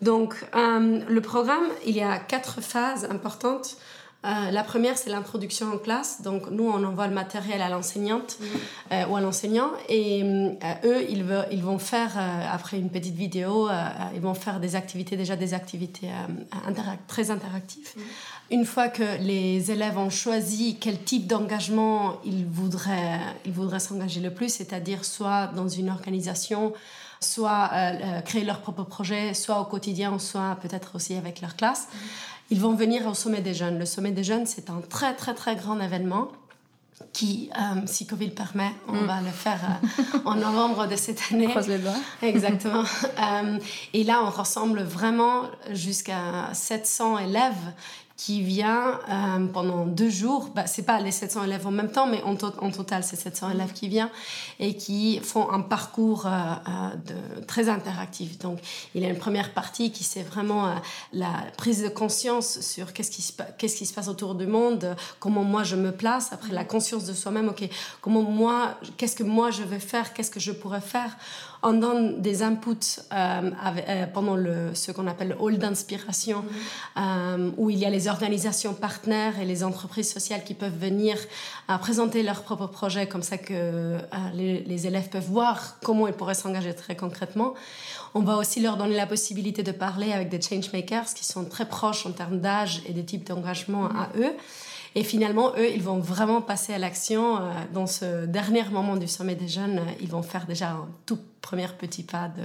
Donc 0.00 0.30
euh, 0.56 1.04
le 1.06 1.20
programme 1.20 1.68
il 1.84 1.94
y 1.94 2.02
a 2.02 2.18
quatre 2.18 2.62
phases 2.62 3.04
importantes 3.10 3.76
euh, 4.24 4.50
la 4.50 4.64
première, 4.64 4.96
c'est 4.96 5.10
l'introduction 5.10 5.72
en 5.72 5.78
classe. 5.78 6.22
Donc, 6.22 6.50
nous, 6.50 6.64
on 6.64 6.82
envoie 6.84 7.06
le 7.08 7.14
matériel 7.14 7.60
à 7.60 7.68
l'enseignante 7.68 8.38
mhm. 8.40 8.46
euh, 8.92 9.06
ou 9.06 9.16
à 9.16 9.20
l'enseignant. 9.20 9.70
Et 9.88 10.22
euh, 10.22 10.74
eux, 10.84 11.04
ils, 11.10 11.26
ils, 11.50 11.62
vont 11.62 11.78
faire, 11.78 12.12
après 12.50 12.78
une 12.78 12.88
petite 12.88 13.14
vidéo, 13.14 13.68
ils 14.14 14.20
vont 14.20 14.34
faire 14.34 14.60
des 14.60 14.76
activités, 14.76 15.16
déjà 15.16 15.36
des 15.36 15.52
activités 15.52 16.08
très 17.06 17.30
interactives. 17.30 17.90
Mhm. 17.96 18.02
Une 18.50 18.64
fois 18.64 18.88
que 18.88 19.20
les 19.20 19.70
élèves 19.70 19.98
ont 19.98 20.10
choisi 20.10 20.76
quel 20.80 21.02
type 21.02 21.26
d'engagement 21.26 22.20
ils 22.24 22.46
voudraient 22.46 23.18
ils 23.46 23.52
voudraient 23.52 23.80
s'engager 23.80 24.20
le 24.20 24.32
plus, 24.32 24.50
c'est-à-dire 24.50 25.04
soit 25.04 25.46
dans 25.48 25.68
une 25.68 25.88
organisation, 25.88 26.74
soit 27.20 27.70
créer 28.26 28.44
leur 28.44 28.60
propre 28.60 28.84
projet, 28.84 29.32
soit 29.32 29.60
au 29.60 29.64
quotidien, 29.64 30.18
soit 30.18 30.58
peut-être 30.60 30.94
aussi 30.94 31.14
avec 31.14 31.40
leur 31.40 31.56
classe. 31.56 31.88
Mhm 31.92 32.00
ils 32.50 32.60
vont 32.60 32.74
venir 32.74 33.06
au 33.06 33.14
Sommet 33.14 33.40
des 33.40 33.54
Jeunes. 33.54 33.78
Le 33.78 33.86
Sommet 33.86 34.12
des 34.12 34.24
Jeunes, 34.24 34.46
c'est 34.46 34.70
un 34.70 34.80
très, 34.88 35.14
très, 35.14 35.34
très 35.34 35.56
grand 35.56 35.80
événement 35.80 36.28
qui, 37.12 37.50
euh, 37.56 37.80
si 37.86 38.06
Covid 38.06 38.30
permet, 38.30 38.70
on 38.88 38.92
mm. 39.02 39.06
va 39.06 39.20
le 39.20 39.30
faire 39.30 39.60
euh, 39.62 40.18
en 40.24 40.36
novembre 40.36 40.86
de 40.86 40.96
cette 40.96 41.20
année. 41.32 41.48
Croise 41.48 41.68
les 41.68 41.78
doigts. 41.78 41.96
Exactement. 42.22 42.84
Euh, 43.20 43.58
et 43.92 44.04
là, 44.04 44.22
on 44.24 44.30
rassemble 44.30 44.82
vraiment 44.82 45.42
jusqu'à 45.70 46.50
700 46.52 47.18
élèves 47.18 47.52
qui 48.16 48.42
vient 48.42 49.00
euh, 49.08 49.46
pendant 49.46 49.86
deux 49.86 50.08
jours. 50.08 50.50
Bah, 50.54 50.66
c'est 50.66 50.84
pas 50.84 51.00
les 51.00 51.10
700 51.10 51.44
élèves 51.44 51.66
en 51.66 51.72
même 51.72 51.90
temps, 51.90 52.06
mais 52.06 52.22
en, 52.22 52.34
en 52.34 52.70
total, 52.70 53.02
c'est 53.02 53.16
700 53.16 53.50
élèves 53.50 53.72
qui 53.72 53.88
viennent 53.88 54.10
et 54.60 54.76
qui 54.76 55.18
font 55.18 55.50
un 55.50 55.60
parcours 55.60 56.26
euh, 56.26 56.30
euh, 56.30 56.94
de, 57.06 57.44
très 57.44 57.68
interactif. 57.68 58.38
Donc, 58.38 58.60
il 58.94 59.02
y 59.02 59.06
a 59.06 59.08
une 59.08 59.18
première 59.18 59.52
partie 59.52 59.90
qui 59.90 60.04
c'est 60.04 60.22
vraiment 60.22 60.74
la 61.12 61.32
prise 61.56 61.82
de 61.82 61.88
conscience 61.88 62.60
sur 62.60 62.92
qu'est-ce 62.92 63.10
qui, 63.10 63.22
se, 63.22 63.32
qu'est-ce 63.58 63.76
qui 63.76 63.86
se 63.86 63.92
passe 63.92 64.08
autour 64.08 64.34
du 64.36 64.46
monde, 64.46 64.96
comment 65.18 65.42
moi 65.42 65.64
je 65.64 65.76
me 65.76 65.90
place, 65.90 66.32
après 66.32 66.52
la 66.52 66.64
conscience 66.64 67.04
de 67.04 67.12
soi-même, 67.12 67.48
ok, 67.48 67.68
comment 68.00 68.22
moi, 68.22 68.78
qu'est-ce 68.96 69.16
que 69.16 69.24
moi 69.24 69.50
je 69.50 69.62
veux 69.62 69.78
faire, 69.78 70.12
qu'est-ce 70.12 70.30
que 70.30 70.40
je 70.40 70.52
pourrais 70.52 70.80
faire 70.80 71.16
on 71.64 71.72
donne 71.72 72.20
des 72.20 72.42
inputs 72.42 73.00
euh, 73.12 73.50
euh, 73.88 74.06
pendant 74.12 74.36
le, 74.36 74.74
ce 74.74 74.92
qu'on 74.92 75.06
appelle 75.06 75.28
le 75.28 75.36
hall 75.40 75.58
d'inspiration, 75.58 76.42
mm-hmm. 76.42 77.48
euh, 77.48 77.50
où 77.56 77.70
il 77.70 77.78
y 77.78 77.86
a 77.86 77.90
les 77.90 78.06
organisations 78.06 78.74
partenaires 78.74 79.40
et 79.40 79.46
les 79.46 79.64
entreprises 79.64 80.12
sociales 80.12 80.44
qui 80.44 80.54
peuvent 80.54 80.78
venir 80.78 81.16
présenter 81.80 82.22
leurs 82.22 82.42
propres 82.42 82.66
projets, 82.66 83.06
comme 83.08 83.22
ça 83.22 83.38
que 83.38 83.96
les, 84.34 84.86
élèves 84.86 85.08
peuvent 85.08 85.26
voir 85.26 85.76
comment 85.82 86.06
ils 86.06 86.12
pourraient 86.12 86.34
s'engager 86.34 86.74
très 86.74 86.94
concrètement. 86.94 87.54
On 88.14 88.20
va 88.20 88.36
aussi 88.36 88.60
leur 88.60 88.76
donner 88.76 88.96
la 88.96 89.06
possibilité 89.06 89.62
de 89.62 89.72
parler 89.72 90.12
avec 90.12 90.28
des 90.28 90.40
changemakers 90.40 91.14
qui 91.14 91.24
sont 91.24 91.46
très 91.46 91.66
proches 91.66 92.04
en 92.04 92.12
termes 92.12 92.40
d'âge 92.40 92.82
et 92.86 92.92
de 92.92 93.00
type 93.00 93.26
d'engagement 93.26 93.86
à 93.86 94.10
mm-hmm. 94.14 94.20
eux. 94.20 94.32
Et 94.94 95.02
finalement, 95.02 95.52
eux, 95.56 95.68
ils 95.68 95.82
vont 95.82 95.98
vraiment 95.98 96.40
passer 96.40 96.72
à 96.72 96.78
l'action. 96.78 97.40
dans 97.72 97.86
ce 97.86 98.26
dernier 98.26 98.64
moment 98.70 98.96
du 98.96 99.08
sommet 99.08 99.34
des 99.34 99.48
jeunes, 99.48 99.80
ils 100.00 100.08
vont 100.08 100.22
faire 100.22 100.46
déjà 100.46 100.70
un 100.70 100.88
tout 101.04 101.18
premier 101.44 101.68
petit 101.68 102.02
pas 102.02 102.28
de, 102.28 102.42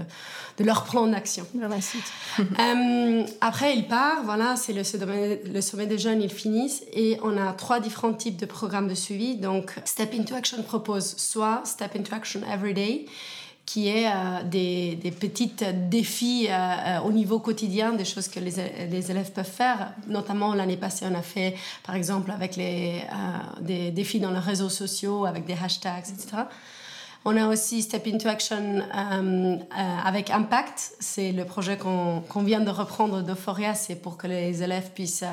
de 0.61 0.67
leur 0.67 0.83
plan 0.83 1.07
d'action. 1.07 1.47
euh, 2.39 3.23
après, 3.41 3.75
ils 3.75 3.87
partent, 3.87 4.25
voilà, 4.25 4.55
c'est 4.57 4.73
le 4.73 4.83
sommet, 4.83 5.41
le 5.45 5.61
sommet 5.61 5.85
des 5.85 5.97
jeunes, 5.97 6.21
ils 6.21 6.31
finissent 6.31 6.83
et 6.93 7.17
on 7.23 7.37
a 7.37 7.53
trois 7.53 7.79
différents 7.79 8.13
types 8.13 8.37
de 8.37 8.45
programmes 8.45 8.87
de 8.87 8.93
suivi. 8.95 9.37
Donc, 9.37 9.73
Step 9.85 10.13
Into 10.13 10.35
Action 10.35 10.61
propose 10.63 11.15
soit 11.15 11.61
Step 11.63 11.95
Into 11.95 12.13
Action 12.13 12.41
Every 12.51 12.73
Day, 12.73 13.05
qui 13.69 13.87
est 13.87 14.07
euh, 14.07 14.41
des, 14.43 14.95
des 14.95 15.11
petits 15.11 15.51
défis 15.91 16.47
euh, 16.49 16.53
euh, 16.53 16.99
au 17.01 17.11
niveau 17.11 17.37
quotidien, 17.39 17.93
des 17.93 18.03
choses 18.03 18.27
que 18.27 18.39
les, 18.39 18.53
les 18.89 19.11
élèves 19.11 19.31
peuvent 19.31 19.45
faire. 19.45 19.93
Notamment, 20.07 20.55
l'année 20.55 20.75
passée, 20.75 21.05
on 21.07 21.13
a 21.13 21.21
fait, 21.21 21.53
par 21.85 21.93
exemple, 21.93 22.31
avec 22.31 22.55
les, 22.55 23.03
des 23.61 23.91
défis 23.91 24.19
dans 24.19 24.31
les 24.31 24.39
réseaux 24.39 24.69
sociaux, 24.69 25.25
avec 25.25 25.45
des 25.45 25.53
hashtags, 25.53 26.09
etc. 26.09 26.45
On 27.25 27.37
a 27.37 27.47
aussi 27.47 27.83
Step 27.83 28.07
into 28.07 28.27
Action 28.27 28.81
avec 30.03 30.31
Impact. 30.31 30.93
C'est 30.99 31.31
le 31.31 31.45
projet 31.45 31.77
qu'on 31.77 32.43
vient 32.43 32.61
de 32.61 32.71
reprendre 32.71 33.21
d'Euphoria. 33.21 33.75
C'est 33.75 33.97
pour 33.97 34.17
que 34.17 34.25
les 34.25 34.63
élèves 34.63 34.89
puissent 34.95 35.25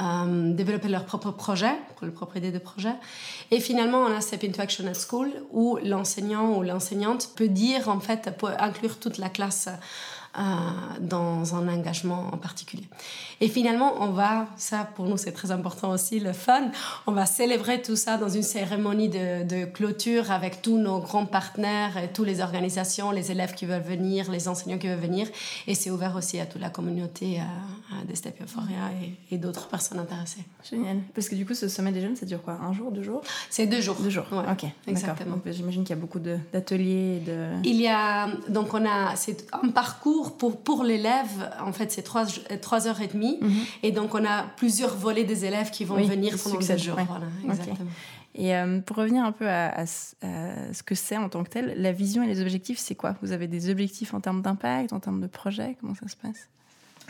euh, 0.00 0.52
développer 0.52 0.88
leur 0.88 1.04
propre 1.04 1.30
projet, 1.30 1.72
leur 2.02 2.12
propre 2.12 2.36
idée 2.36 2.50
de 2.50 2.58
projet. 2.58 2.94
Et 3.50 3.60
finalement, 3.60 3.98
on 3.98 4.14
a 4.14 4.20
Step 4.20 4.42
into 4.44 4.60
Action 4.60 4.86
at 4.88 4.94
School, 4.94 5.30
où 5.52 5.78
l'enseignant 5.84 6.56
ou 6.56 6.62
l'enseignante 6.62 7.30
peut 7.36 7.48
dire, 7.48 7.88
en 7.88 8.00
fait, 8.00 8.36
peut 8.36 8.50
inclure 8.58 8.98
toute 8.98 9.18
la 9.18 9.28
classe 9.28 9.68
euh, 10.38 10.42
dans 11.00 11.54
un 11.54 11.68
engagement 11.68 12.28
en 12.32 12.36
particulier. 12.36 12.84
Et 13.40 13.48
finalement, 13.48 13.94
on 14.00 14.10
va, 14.10 14.46
ça 14.56 14.88
pour 14.94 15.06
nous 15.06 15.16
c'est 15.16 15.32
très 15.32 15.50
important 15.50 15.90
aussi, 15.90 16.20
le 16.20 16.32
fun, 16.32 16.70
on 17.06 17.12
va 17.12 17.26
célébrer 17.26 17.82
tout 17.82 17.96
ça 17.96 18.16
dans 18.16 18.28
une 18.28 18.42
cérémonie 18.42 19.08
de, 19.08 19.44
de 19.44 19.64
clôture 19.64 20.30
avec 20.30 20.62
tous 20.62 20.78
nos 20.78 20.98
grands 21.00 21.26
partenaires, 21.26 21.96
et 21.96 22.08
toutes 22.12 22.26
les 22.26 22.40
organisations, 22.40 23.10
les 23.10 23.30
élèves 23.30 23.54
qui 23.54 23.66
veulent 23.66 23.82
venir, 23.82 24.30
les 24.30 24.48
enseignants 24.48 24.78
qui 24.78 24.88
veulent 24.88 24.98
venir. 24.98 25.26
Et 25.66 25.74
c'est 25.74 25.90
ouvert 25.90 26.16
aussi 26.16 26.40
à 26.40 26.46
toute 26.46 26.60
la 26.60 26.70
communauté 26.70 27.40
à 27.40 28.04
des 28.06 28.14
Step 28.16 28.40
Euphoria 28.42 28.90
et, 29.30 29.34
et 29.34 29.38
d'autres 29.38 29.68
personnes 29.68 29.98
intéressées. 29.98 30.44
Génial. 30.68 30.98
Parce 31.14 31.28
que 31.28 31.34
du 31.34 31.44
coup, 31.46 31.54
ce 31.54 31.68
sommet 31.68 31.92
des 31.92 32.00
jeunes, 32.00 32.16
ça 32.16 32.26
dure 32.26 32.42
quoi? 32.42 32.54
Un 32.62 32.72
jour, 32.72 32.90
deux 32.90 33.02
jours? 33.02 33.22
C'est 33.50 33.66
deux 33.66 33.80
jours. 33.80 33.96
Deux 34.00 34.10
jours, 34.10 34.24
Ouais, 34.32 34.44
ok. 34.50 34.64
exactement. 34.86 35.38
J'imagine 35.46 35.84
qu'il 35.84 35.94
y 35.94 35.98
a 35.98 36.00
beaucoup 36.00 36.18
d'ateliers. 36.18 37.20
De... 37.24 37.48
Il 37.64 37.80
y 37.80 37.88
a 37.88 38.28
donc 38.48 38.72
on 38.74 38.84
a 38.86 39.16
c'est 39.16 39.46
un 39.52 39.68
parcours 39.68 40.23
pour 40.32 40.60
pour 40.62 40.84
l'élève 40.84 41.50
en 41.60 41.72
fait 41.72 41.92
c'est 41.92 42.02
trois 42.02 42.24
trois 42.60 42.86
heures 42.88 43.00
et 43.00 43.06
demie 43.08 43.38
et 43.82 43.92
donc 43.92 44.14
on 44.14 44.24
a 44.24 44.42
plusieurs 44.56 44.96
volets 44.96 45.24
des 45.24 45.44
élèves 45.44 45.70
qui 45.70 45.84
vont 45.84 45.94
Mhm. 45.96 46.00
Oui, 46.02 46.08
venir 46.08 46.36
pendant 46.42 46.58
deux 46.58 46.76
jours 46.76 46.96
ouais. 46.96 47.04
voilà 47.08 47.26
Ok. 47.44 47.50
exactement. 47.50 47.90
Et 48.36 48.56
euh, 48.56 48.80
pour 48.80 48.96
revenir 48.96 49.24
un 49.24 49.30
peu 49.30 49.48
à, 49.48 49.68
à 49.68 49.86
ce 49.86 50.14
à 50.22 50.72
ce 50.72 50.82
que 50.82 50.96
c'est 50.96 51.16
en 51.16 51.28
tant 51.28 51.44
que 51.44 51.50
tel, 51.50 51.74
la 51.76 51.92
vision 51.92 52.22
et 52.24 52.26
les 52.26 52.40
objectifs, 52.40 52.78
c'est 52.80 52.96
quoi? 52.96 53.14
Vous 53.22 53.30
avez 53.30 53.46
des 53.46 53.70
objectifs 53.70 54.12
en 54.12 54.20
termes 54.20 54.42
d'impact, 54.42 54.92
en 54.92 54.98
termes 54.98 55.20
de 55.20 55.28
projet? 55.28 55.76
Comment 55.80 55.94
ça 55.94 56.08
se 56.08 56.16
passe? 56.16 56.48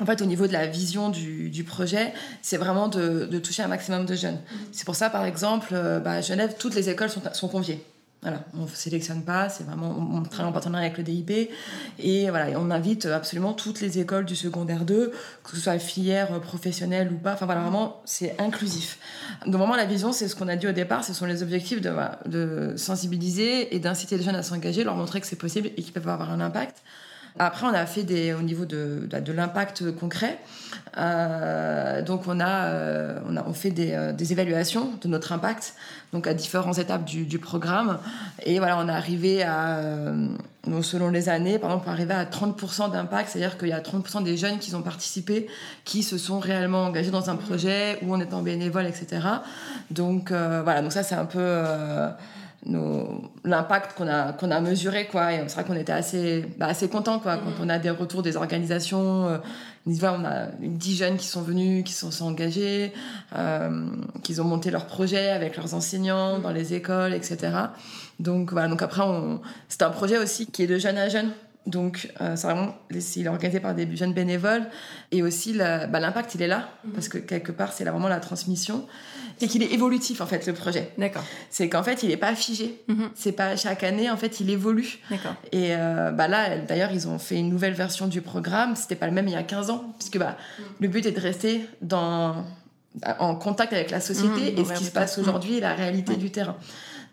En 0.03 0.05
fait, 0.07 0.21
au 0.21 0.27
niveau 0.27 0.47
de 0.47 0.53
la 0.53 0.67
vision 0.67 1.09
du, 1.09 1.49
du 1.49 1.65
projet, 1.65 2.13
c'est 2.43 2.57
vraiment 2.59 2.89
de, 2.89 3.25
de 3.25 3.39
toucher 3.39 3.63
un 3.63 3.69
maximum 3.69 4.05
de 4.05 4.15
jeunes. 4.15 4.39
C'est 4.73 4.85
pour 4.85 4.97
ça, 4.97 5.09
par 5.09 5.25
exemple, 5.25 5.69
euh, 5.73 5.99
bah, 6.01 6.13
à 6.15 6.21
Genève, 6.21 6.57
toutes 6.59 6.75
les 6.75 6.91
écoles 6.91 7.09
sont, 7.11 7.23
sont 7.33 7.49
conviées. 7.49 7.83
Voilà, 8.25 8.41
on 8.59 8.63
ne 8.63 8.69
sélectionne 8.69 9.23
pas, 9.23 9.51
c'est 9.51 9.65
vraiment, 9.65 9.95
on 9.99 10.23
travaille 10.23 10.49
en 10.49 10.53
partenariat 10.53 10.87
avec 10.87 10.97
le 10.97 11.05
DIP 11.05 11.51
et 11.99 12.31
voilà, 12.31 12.59
on 12.59 12.71
invite 12.71 13.05
absolument 13.05 13.53
toutes 13.53 13.83
les 13.83 13.99
écoles 13.99 14.25
du 14.25 14.35
secondaire 14.35 14.87
2, 14.87 15.13
que 15.43 15.51
ce 15.51 15.59
soit 15.59 15.79
filière 15.79 16.33
euh, 16.33 16.39
professionnelle 16.39 17.13
ou 17.13 17.19
pas. 17.19 17.35
Enfin 17.35 17.45
voilà, 17.45 17.61
vraiment, 17.61 18.01
c'est 18.07 18.35
inclusif. 18.41 18.99
Donc 19.45 19.57
vraiment, 19.57 19.77
la 19.77 19.85
vision, 19.85 20.11
c'est 20.13 20.27
ce 20.29 20.35
qu'on 20.35 20.49
a 20.49 20.57
dit 20.57 20.67
au 20.67 20.73
départ, 20.73 21.05
ce 21.05 21.13
sont 21.13 21.27
les 21.27 21.43
objectifs 21.43 21.83
de, 21.83 21.93
de 22.25 22.75
sensibiliser 22.79 23.77
et 23.77 23.79
d'inciter 23.79 24.17
les 24.17 24.25
jeunes 24.25 24.37
à 24.37 24.43
s'engager, 24.43 24.85
leur 24.85 24.97
montrer 24.97 25.21
que 25.21 25.27
c'est 25.27 25.37
possible 25.37 25.69
et 25.77 25.83
qu'ils 25.83 25.93
peuvent 25.93 26.09
avoir 26.09 26.31
un 26.31 26.41
impact. 26.41 26.83
Après, 27.39 27.67
on 27.67 27.75
a 27.75 27.85
fait 27.85 28.05
des, 28.05 28.33
au 28.33 28.43
niveau 28.43 28.65
de, 28.65 29.09
de, 29.11 29.19
de 29.19 29.33
l'impact 29.33 29.91
concret. 29.97 30.39
Euh, 30.97 32.01
donc, 32.03 32.29
on 32.29 32.39
a, 32.39 32.67
euh, 32.67 33.19
on 33.29 33.37
a 33.37 33.45
on 33.45 33.53
fait 33.53 33.71
des, 33.71 33.93
euh, 33.93 34.13
des 34.13 34.31
évaluations 34.31 34.93
de 35.03 35.09
notre 35.09 35.33
impact, 35.33 35.75
donc 36.13 36.29
à 36.29 36.35
différentes 36.35 36.79
étapes 36.79 37.05
du, 37.05 37.27
du 37.27 37.41
programme. 37.41 37.99
Et 38.45 38.59
voilà, 38.59 38.79
on 38.79 38.89
est 38.89 38.93
arrivé 38.93 39.43
à, 39.43 39.79
euh, 39.79 40.29
selon 40.83 41.11
les 41.11 41.29
années, 41.29 41.59
par 41.59 41.71
exemple, 41.71 41.89
on 41.89 41.91
est 41.91 41.95
arrivé 41.95 42.15
à 42.15 42.25
30% 42.25 42.93
d'impact, 42.93 43.31
c'est-à-dire 43.31 43.59
qu'il 43.59 43.69
y 43.69 43.73
a 43.73 43.81
30% 43.81 44.23
des 44.23 44.37
jeunes 44.37 44.61
qui 44.61 44.73
ont 44.77 44.83
participé, 44.83 45.49
qui 45.85 46.05
se 46.05 46.19
sont 46.19 46.39
réellement 46.39 46.85
engagés 46.85 47.11
dans 47.11 47.31
un 47.31 47.37
projet 47.37 47.99
ou 48.03 48.15
en 48.15 48.21
étant 48.21 48.43
bénévoles, 48.43 48.87
etc. 48.87 49.27
Donc, 49.91 50.31
euh, 50.31 50.63
voilà, 50.63 50.83
donc 50.83 50.93
ça, 50.93 51.03
c'est 51.03 51.17
un 51.17 51.27
peu. 51.27 51.41
Nos- 52.67 53.23
l'impact 53.45 53.97
qu'on 53.97 54.09
a 54.09 54.33
qu'on 54.33 54.51
a 54.51 54.61
mesuré 54.61 55.07
quoi. 55.07 55.33
Et 55.33 55.43
c'est 55.49 55.55
vrai 55.55 55.65
qu'on 55.65 55.77
était 55.77 55.93
assez 55.93 56.45
bah, 56.59 56.67
assez 56.67 56.89
content 56.89 57.19
quoi 57.19 57.37
quand 57.37 57.53
on 57.63 57.69
a 57.69 57.79
des 57.79 57.91
retours 57.91 58.23
des 58.23 58.37
organisations 58.37 59.29
euh, 59.29 59.39
on 59.87 60.25
a 60.25 60.47
10 60.61 60.97
jeunes 60.97 61.17
qui 61.17 61.27
sont 61.27 61.43
venus 61.43 61.85
qui 61.85 61.93
sont, 61.93 62.11
sont 62.11 62.27
engagés 62.27 62.93
euh, 63.37 63.87
qui 64.23 64.41
ont 64.41 64.45
monté 64.45 64.71
leur 64.71 64.87
projet 64.87 65.29
avec 65.31 65.57
leurs 65.57 65.75
enseignants 65.75 66.39
dans 66.39 66.53
les 66.53 66.73
écoles 66.75 67.13
etc 67.13 67.53
donc 68.19 68.53
voilà. 68.53 68.69
Donc 68.69 68.83
après 68.83 69.03
on 69.03 69.41
c'est 69.69 69.83
un 69.83 69.91
projet 69.91 70.19
aussi 70.19 70.47
qui 70.47 70.63
est 70.63 70.67
de 70.67 70.79
jeune 70.79 70.97
à 70.99 71.09
jeune 71.09 71.31
donc, 71.67 72.11
euh, 72.21 72.37
c'est 72.37 72.47
vraiment, 72.47 72.75
il 72.91 73.27
est 73.27 73.29
organisé 73.29 73.59
par 73.59 73.75
des 73.75 73.97
jeunes 73.97 74.13
bénévoles. 74.13 74.67
Et 75.13 75.23
aussi, 75.23 75.55
bah, 75.55 75.87
l'impact, 75.87 76.35
il 76.35 76.43
est 76.43 76.49
là. 76.49 76.69
Parce 76.93 77.09
que 77.09 77.19
quelque 77.19 77.53
part, 77.53 77.73
c'est 77.73 77.85
vraiment 77.85 78.09
la 78.09 78.21
transmission. 78.21 78.87
C'est 79.39 79.49
qu'il 79.49 79.63
est 79.63 79.73
évolutif, 79.73 80.21
en 80.21 80.27
fait, 80.27 80.47
le 80.47 80.53
projet. 80.53 80.93
D'accord. 80.99 81.25
C'est 81.51 81.69
qu'en 81.69 81.83
fait, 81.83 82.03
il 82.03 82.11
n'est 82.11 82.17
pas 82.17 82.35
figé. 82.35 82.83
Mhm. 82.89 83.11
C'est 83.15 83.33
pas 83.33 83.57
chaque 83.57 83.83
année, 83.83 84.11
en 84.11 84.17
fait, 84.17 84.41
il 84.41 84.51
évolue. 84.51 84.99
D'accord. 85.11 85.35
Et 85.53 85.75
euh, 85.75 86.11
bah 86.11 86.29
là, 86.29 86.59
d'ailleurs, 86.59 86.93
ils 86.93 87.09
ont 87.09 87.19
fait 87.19 87.37
une 87.37 87.49
nouvelle 87.49 87.75
version 87.75 88.07
du 88.07 88.21
programme. 88.21 88.77
C'était 88.77 88.95
pas 88.95 89.07
le 89.07 89.13
même 89.13 89.27
il 89.27 89.33
y 89.33 89.37
a 89.37 89.43
15 89.43 89.71
ans, 89.71 89.95
puisque 89.99 90.19
bah, 90.19 90.37
le 90.81 90.89
but 90.89 91.07
est 91.07 91.13
de 91.13 91.21
rester 91.21 91.67
dans, 91.81 92.45
en 93.19 93.35
contact 93.35 93.73
avec 93.73 93.91
la 93.91 94.01
société 94.01 94.53
Mhm, 94.53 94.59
et 94.59 94.65
ce 94.65 94.73
qui 94.75 94.85
se 94.85 94.93
passe 94.93 95.19
aujourd'hui 95.19 95.57
et 95.57 95.61
la 95.61 95.75
réalité 95.75 96.17
du 96.17 96.31
terrain. 96.31 96.57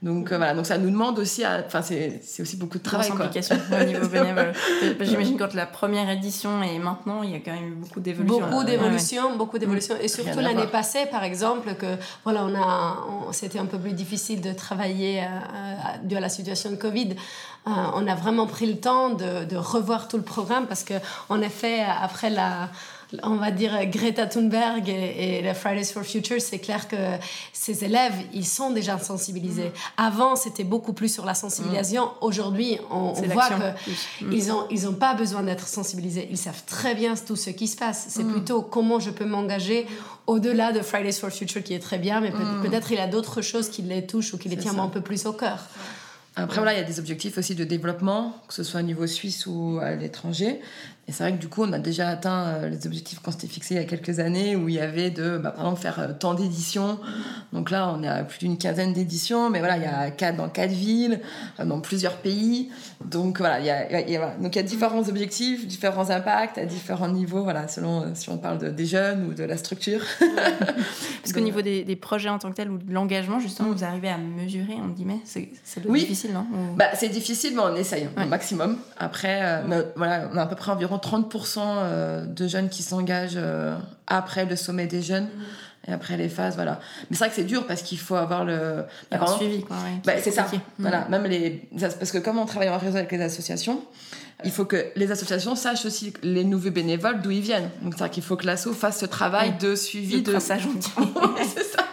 Donc 0.03 0.31
euh, 0.31 0.38
voilà, 0.38 0.55
donc 0.55 0.65
ça 0.65 0.79
nous 0.79 0.89
demande 0.89 1.20
aussi, 1.20 1.43
à- 1.43 1.63
enfin 1.63 1.84
c'est 1.84 2.22
c'est 2.24 2.41
aussi 2.41 2.58
beaucoup 2.58 2.79
de 2.79 2.84
travail 2.84 3.08
Grosse 3.08 3.17
quoi. 3.17 3.25
implication 3.27 3.55
au 3.79 3.84
niveau 3.84 4.08
bénévole. 4.12 4.51
J'imagine 5.00 5.38
quand 5.38 5.53
la 5.53 5.67
première 5.67 6.10
édition 6.10 6.63
et 6.63 6.79
maintenant, 6.79 7.22
il 7.22 7.29
y 7.29 7.36
a 7.36 7.39
quand 7.39 7.51
même 7.53 7.67
eu 7.74 7.75
beaucoup 7.75 8.00
d'évolution. 8.00 8.39
Beaucoup 8.48 8.58
Ouais, 8.60 8.65
d'évolution, 8.65 9.38
beaucoup 9.38 9.60
d'évolution. 9.60 9.96
Et 10.01 10.08
surtout 10.08 10.39
l'année 10.39 10.65
passée, 10.65 11.05
par 11.12 11.24
exemple, 11.24 11.75
que 11.75 11.86
voilà, 12.24 12.43
on 12.46 12.55
a, 12.55 12.98
on- 13.27 13.31
c'était 13.31 13.60
un 13.60 13.67
peu 13.67 13.77
plus 13.77 13.93
difficile 13.93 14.41
de 14.41 14.53
travailler 14.53 15.22
euh, 15.22 15.25
euh, 15.25 15.98
dû 16.08 16.15
à 16.15 16.20
la 16.20 16.29
situation 16.29 16.72
de 16.72 16.77
Covid. 16.77 17.15
Euh, 17.67 17.71
on 17.93 18.07
a 18.07 18.15
vraiment 18.15 18.47
pris 18.47 18.65
le 18.65 18.79
temps 18.79 19.09
de, 19.11 19.45
de 19.45 19.55
revoir 19.55 20.07
tout 20.07 20.17
le 20.17 20.23
programme 20.23 20.65
parce 20.67 20.83
que, 20.83 20.95
en 21.29 21.41
effet, 21.41 21.81
après 21.81 22.29
la 22.29 22.69
on 23.23 23.35
va 23.35 23.51
dire 23.51 23.73
Greta 23.87 24.25
Thunberg 24.25 24.87
et, 24.87 25.39
et 25.39 25.41
la 25.41 25.53
Fridays 25.53 25.83
for 25.91 26.01
Future, 26.03 26.39
c'est 26.39 26.59
clair 26.59 26.87
que 26.87 26.95
ces 27.51 27.83
élèves, 27.83 28.13
ils 28.33 28.45
sont 28.47 28.69
déjà 28.71 28.97
sensibilisés. 28.99 29.65
Mm. 29.67 29.71
Avant, 29.97 30.35
c'était 30.37 30.63
beaucoup 30.63 30.93
plus 30.93 31.13
sur 31.13 31.25
la 31.25 31.33
sensibilisation. 31.33 32.09
Aujourd'hui, 32.21 32.77
on, 32.89 33.11
voit 33.11 33.49
l'action, 33.49 33.59
que 33.59 33.83
plus. 33.83 34.49
Mm. 34.49 34.63
ils 34.71 34.87
ont 34.87 34.93
pas 34.93 35.13
besoin 35.13 35.43
d'être 35.43 35.67
sensibilisés. 35.67 36.25
Ils 36.31 36.37
savent 36.37 36.63
très 36.65 36.95
bien 36.95 37.15
tout 37.15 37.35
ce 37.35 37.49
qui 37.49 37.67
se 37.67 37.75
passe. 37.75 38.05
C'est 38.07 38.23
Mm. 38.23 38.31
plutôt 38.31 38.61
comment 38.61 39.01
je 39.01 39.09
peux 39.09 39.25
m'engager 39.25 39.87
au-delà 40.25 40.71
de 40.71 40.79
Fridays 40.81 41.11
for 41.11 41.31
Future 41.31 41.61
qui 41.63 41.73
est 41.73 41.79
très 41.79 41.97
bien, 41.97 42.21
mais 42.21 42.31
peut- 42.31 42.61
peut-être 42.63 42.91
il 42.93 42.97
y 42.97 43.01
a 43.01 43.07
d'autres 43.07 43.41
choses 43.41 43.67
qui 43.69 43.81
les 43.81 44.07
touchent 44.07 44.33
ou 44.33 44.37
qui 44.37 44.47
les 44.47 44.55
Mm. 44.55 44.59
Tiennent 44.59 44.79
un 44.79 44.87
peu 44.87 45.01
plus 45.01 45.25
au 45.25 45.33
cœur. 45.33 45.59
Après, 46.35 46.57
voilà, 46.57 46.73
il 46.73 46.77
y 46.77 46.81
a 46.81 46.85
des 46.85 47.00
objectifs 47.00 47.38
aussi 47.38 47.55
de 47.55 47.65
développement, 47.65 48.41
que 48.47 48.53
ce 48.53 48.63
soit 48.63 48.79
au 48.79 48.83
niveau 48.83 49.05
suisse 49.05 49.45
ou 49.47 49.79
à 49.81 49.95
l'étranger. 49.95 50.61
Et 51.08 51.12
c'est 51.13 51.24
vrai 51.24 51.34
que 51.34 51.39
du 51.41 51.50
coup, 51.50 51.63
on 51.63 51.74
a 51.74 51.79
déjà 51.79 52.08
atteint 52.10 52.46
euh, 52.48 52.70
les 52.70 52.86
objectifs 52.88 53.20
qu'on 53.20 53.31
s'était 53.31 53.48
fixés 53.48 53.74
il 53.74 53.77
y 53.77 53.84
a 53.84 53.86
quelques 53.86 54.20
années, 54.20 54.55
où 54.55 54.70
il 54.70 54.75
y 54.75 54.79
avait 54.79 55.10
de, 55.10 55.38
bah, 55.39 55.50
par 55.51 55.65
exemple, 55.65 55.81
faire 55.81 56.00
euh, 56.00 56.13
tant 56.17 56.36
d'éditions. 56.36 57.00
Donc 57.53 57.70
là, 57.72 57.91
on 57.93 58.03
est 58.03 58.08
à 58.08 58.24
plus 58.24 58.38
d'une 58.39 58.58
quinzaine 58.58 58.93
d'éditions, 58.93 59.50
mais 59.50 59.60
voilà, 59.60 59.77
il 59.77 59.84
y 59.84 59.88
a 59.88 60.12
quatre 60.12 60.38
dans 60.38 60.48
quatre 60.48 60.72
villes, 60.72 61.20
euh, 61.60 61.65
dans 61.65 61.81
plusieurs 61.81 62.17
pays. 62.17 62.70
Donc 63.03 63.39
voilà, 63.39 63.60
il 63.60 63.65
y 63.65 63.70
a, 63.72 64.01
il 64.01 64.10
y. 64.13 64.17
Donc 64.41 64.55
il 64.55 64.58
y 64.58 64.60
a 64.60 64.63
différents 64.63 65.08
objectifs, 65.10 65.65
différents 65.67 66.12
impacts 66.12 66.60
à 66.60 66.65
différents 66.65 67.10
niveaux, 67.10 67.43
voilà, 67.43 67.67
selon 67.67 68.13
si 68.13 68.29
on 68.29 68.38
parle 68.38 68.60
de, 68.60 68.70
des 68.70 68.86
jeunes 68.86 69.25
ou 69.27 69.34
de 69.34 69.43
la 69.43 69.58
structure. 69.58 70.01
Parce 71.22 71.34
qu'au 71.34 71.39
niveau 71.39 71.62
des, 71.62 71.84
des 71.84 71.96
projets 71.96 72.29
en 72.29 72.38
tant 72.39 72.50
que 72.51 72.55
tel 72.55 72.70
ou 72.70 72.77
de 72.77 72.93
l'engagement, 72.93 73.39
justement, 73.39 73.70
vous 73.72 73.84
arrivez 73.84 74.10
à 74.10 74.17
mesurer, 74.17 74.74
en 74.75 74.88
guillemets, 74.89 75.20
c'est 75.25 75.50
Oui. 75.88 76.01
difficile, 76.01 76.31
non? 76.34 76.46
Ou- 76.53 76.75
Bah, 76.77 76.86
c'est 76.93 77.10
difficile, 77.10 77.53
mais 77.55 77.62
on 77.63 77.75
essaye 77.75 78.08
Ouais. 78.17 78.24
au 78.24 78.27
maximum. 78.27 78.77
Après, 78.98 79.39
euh, 79.43 79.84
voilà, 79.96 80.29
on 80.34 80.38
a 80.38 80.43
à 80.43 80.46
peu 80.48 80.55
près 80.55 80.72
environ 80.72 80.90
30% 80.98 81.60
euh, 81.60 82.25
de 82.25 82.48
jeunes 82.48 82.69
qui 82.69 82.83
s'engagent 82.83 83.33
euh, 83.36 83.77
après 84.07 84.45
le 84.45 84.55
sommet 84.55 84.88
des 84.88 85.01
jeunes 85.01 85.27
et 85.88 85.91
après 85.91 86.15
les 86.15 86.29
phases, 86.29 86.55
voilà. 86.55 86.79
Mais 87.10 87.17
c'est 87.17 87.24
vrai 87.24 87.29
que 87.29 87.36
c'est 87.36 87.43
dur 87.43 87.65
parce 87.65 87.81
qu'il 87.81 87.98
faut 87.98 88.15
avoir 88.15 88.45
le. 88.45 88.86
Bah, 89.10 89.17
exemple, 89.17 89.43
suivi, 89.43 89.63
quoi. 89.63 89.77
ouais, 89.77 89.93
qui 89.95 90.07
bah, 90.07 90.13
est 90.15 90.21
c'est 90.21 90.31
ça. 90.31 90.43
compliqué. 90.43 90.63
Mm. 90.77 90.81
Voilà, 90.81 91.07
même 91.10 91.24
les 91.24 91.67
parce 91.79 92.12
que 92.12 92.19
comme 92.19 92.38
on 92.38 92.45
travaille 92.45 92.69
en 92.69 92.77
réseau 92.77 92.98
avec 92.98 93.12
les 93.12 93.21
associations, 93.21 93.81
il 94.43 94.51
faut 94.51 94.65
que 94.65 94.88
les 94.95 95.12
associations 95.12 95.55
sachent 95.55 95.86
aussi 95.86 96.13
les 96.24 96.43
nouveaux 96.43 96.71
bénévoles 96.71 97.21
d'où 97.21 97.31
ils 97.31 97.41
viennent. 97.41 97.69
Donc 97.81 97.93
c'est 97.98 98.10
qu'il 98.10 98.24
faut 98.24 98.36
que 98.36 98.45
l'asso 98.45 98.71
fasse 98.74 99.00
ce 99.00 99.05
travail 99.05 99.53
de 99.60 99.75
suivi 99.75 100.21
de 100.21 100.31
traçage, 100.31 100.67
c'est 101.55 101.63
ça. 101.63 101.86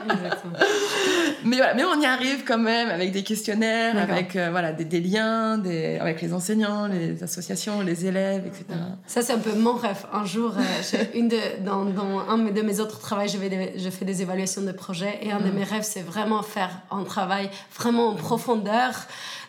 Mais 1.45 1.57
voilà, 1.57 1.75
mais 1.75 1.85
on 1.85 2.01
y 2.01 2.07
arrive 2.07 2.45
quand 2.47 2.59
même 2.59 2.89
avec 2.89 3.13
des 3.13 3.23
questionnaires, 3.23 3.97
avec 3.99 4.35
euh, 4.37 4.49
voilà 4.51 4.73
des, 4.73 4.85
des 4.85 5.01
liens, 5.01 5.59
des, 5.59 5.99
avec 5.99 6.21
les 6.21 6.33
enseignants, 6.33 6.87
les 6.89 7.23
associations, 7.23 7.81
les 7.83 8.07
élèves, 8.07 8.45
etc. 8.47 8.65
Ça, 9.07 9.23
c'est 9.23 9.33
un 9.35 9.39
peu 9.39 9.53
mon 9.55 9.75
rêve. 9.75 10.05
Un 10.13 10.25
jour, 10.25 10.55
euh, 10.59 11.05
une 11.15 11.29
de, 11.29 11.37
dans, 11.65 11.85
dans 11.85 12.21
un 12.29 12.39
de 12.39 12.63
mes 12.63 12.81
autres 12.81 12.99
travaux, 12.99 13.27
je, 13.29 13.39
vais 13.39 13.49
des- 13.49 13.73
je 13.79 13.91
fais 13.91 14.05
des 14.05 14.23
évaluations 14.23 14.63
de 14.63 14.73
projets. 14.73 15.19
Et 15.23 15.31
un 15.31 15.41
de 15.41 15.51
mes 15.51 15.65
rêves, 15.65 15.83
c'est 15.85 16.03
vraiment 16.03 16.43
faire 16.43 16.71
un 16.91 17.05
travail 17.05 17.51
vraiment 17.79 18.09
en 18.11 18.15
profondeur 18.15 18.93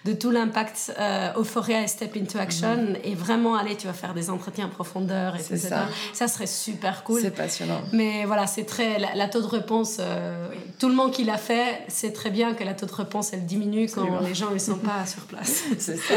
de 0.05 0.13
tout 0.13 0.31
l'impact 0.31 0.93
euh, 0.99 1.31
Euphoria 1.37 1.81
et 1.83 1.87
Step 1.87 2.15
into 2.15 2.37
Action. 2.37 2.95
Et 3.03 3.15
vraiment 3.15 3.55
aller, 3.55 3.75
tu 3.75 3.87
vas 3.87 3.93
faire 3.93 4.13
des 4.13 4.29
entretiens 4.29 4.65
en 4.67 4.69
profondeur, 4.69 5.35
etc. 5.35 5.57
ça. 5.57 5.87
Ça 6.13 6.27
serait 6.27 6.47
super 6.47 7.03
cool. 7.03 7.21
C'est 7.21 7.31
passionnant. 7.31 7.81
Mais 7.91 8.25
voilà, 8.25 8.47
c'est 8.47 8.63
très. 8.65 8.97
La, 8.99 9.13
la 9.15 9.27
taux 9.27 9.41
de 9.41 9.47
réponse, 9.47 9.97
euh, 9.99 10.47
tout 10.79 10.87
le 10.87 10.95
monde 10.95 11.11
qui 11.11 11.23
l'a 11.23 11.37
fait 11.37 11.83
sait 11.87 12.11
très 12.13 12.29
bien 12.29 12.53
que 12.53 12.63
la 12.63 12.73
taux 12.73 12.85
de 12.85 12.93
réponse, 12.93 13.33
elle 13.33 13.45
diminue 13.45 13.87
quand 13.93 14.01
Absolument. 14.03 14.21
les 14.27 14.35
gens 14.35 14.51
ne 14.51 14.57
sont 14.57 14.77
pas 14.77 15.05
sur 15.05 15.23
place. 15.23 15.63
C'est 15.77 15.97
ça. 15.97 16.13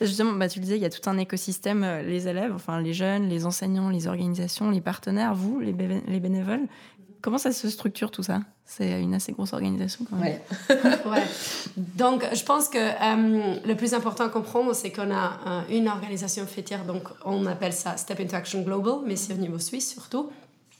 Justement, 0.00 0.32
bah, 0.32 0.48
tu 0.48 0.58
le 0.58 0.64
disais, 0.64 0.76
il 0.76 0.82
y 0.82 0.86
a 0.86 0.90
tout 0.90 1.08
un 1.08 1.18
écosystème, 1.18 1.84
euh, 1.84 2.02
les 2.02 2.28
élèves, 2.28 2.52
enfin 2.54 2.80
les 2.80 2.92
jeunes, 2.94 3.28
les 3.28 3.46
enseignants, 3.46 3.90
les 3.90 4.06
organisations, 4.06 4.70
les 4.70 4.80
partenaires, 4.80 5.34
vous, 5.34 5.60
les, 5.60 5.72
bé- 5.72 6.02
les 6.06 6.20
bénévoles. 6.20 6.66
Comment 7.20 7.38
ça 7.38 7.52
se 7.52 7.68
structure 7.68 8.10
tout 8.10 8.22
ça? 8.22 8.40
C'est 8.64 9.00
une 9.00 9.14
assez 9.14 9.32
grosse 9.32 9.52
organisation 9.52 10.04
quand 10.08 10.16
même. 10.16 10.38
Ouais. 11.06 11.22
Donc, 11.76 12.24
je 12.34 12.42
pense 12.42 12.68
que 12.68 12.78
euh, 12.78 13.56
le 13.64 13.74
plus 13.74 13.94
important 13.94 14.24
à 14.24 14.28
comprendre, 14.28 14.74
c'est 14.74 14.90
qu'on 14.90 15.12
a 15.12 15.38
euh, 15.46 15.60
une 15.70 15.88
organisation 15.88 16.46
fêtière, 16.46 16.84
donc 16.84 17.04
on 17.24 17.46
appelle 17.46 17.72
ça 17.72 17.96
Step 17.96 18.18
into 18.20 18.34
Action 18.34 18.62
Global, 18.62 19.00
mais 19.06 19.14
c'est 19.14 19.34
au 19.34 19.36
niveau 19.36 19.58
suisse 19.58 19.92
surtout. 19.92 20.30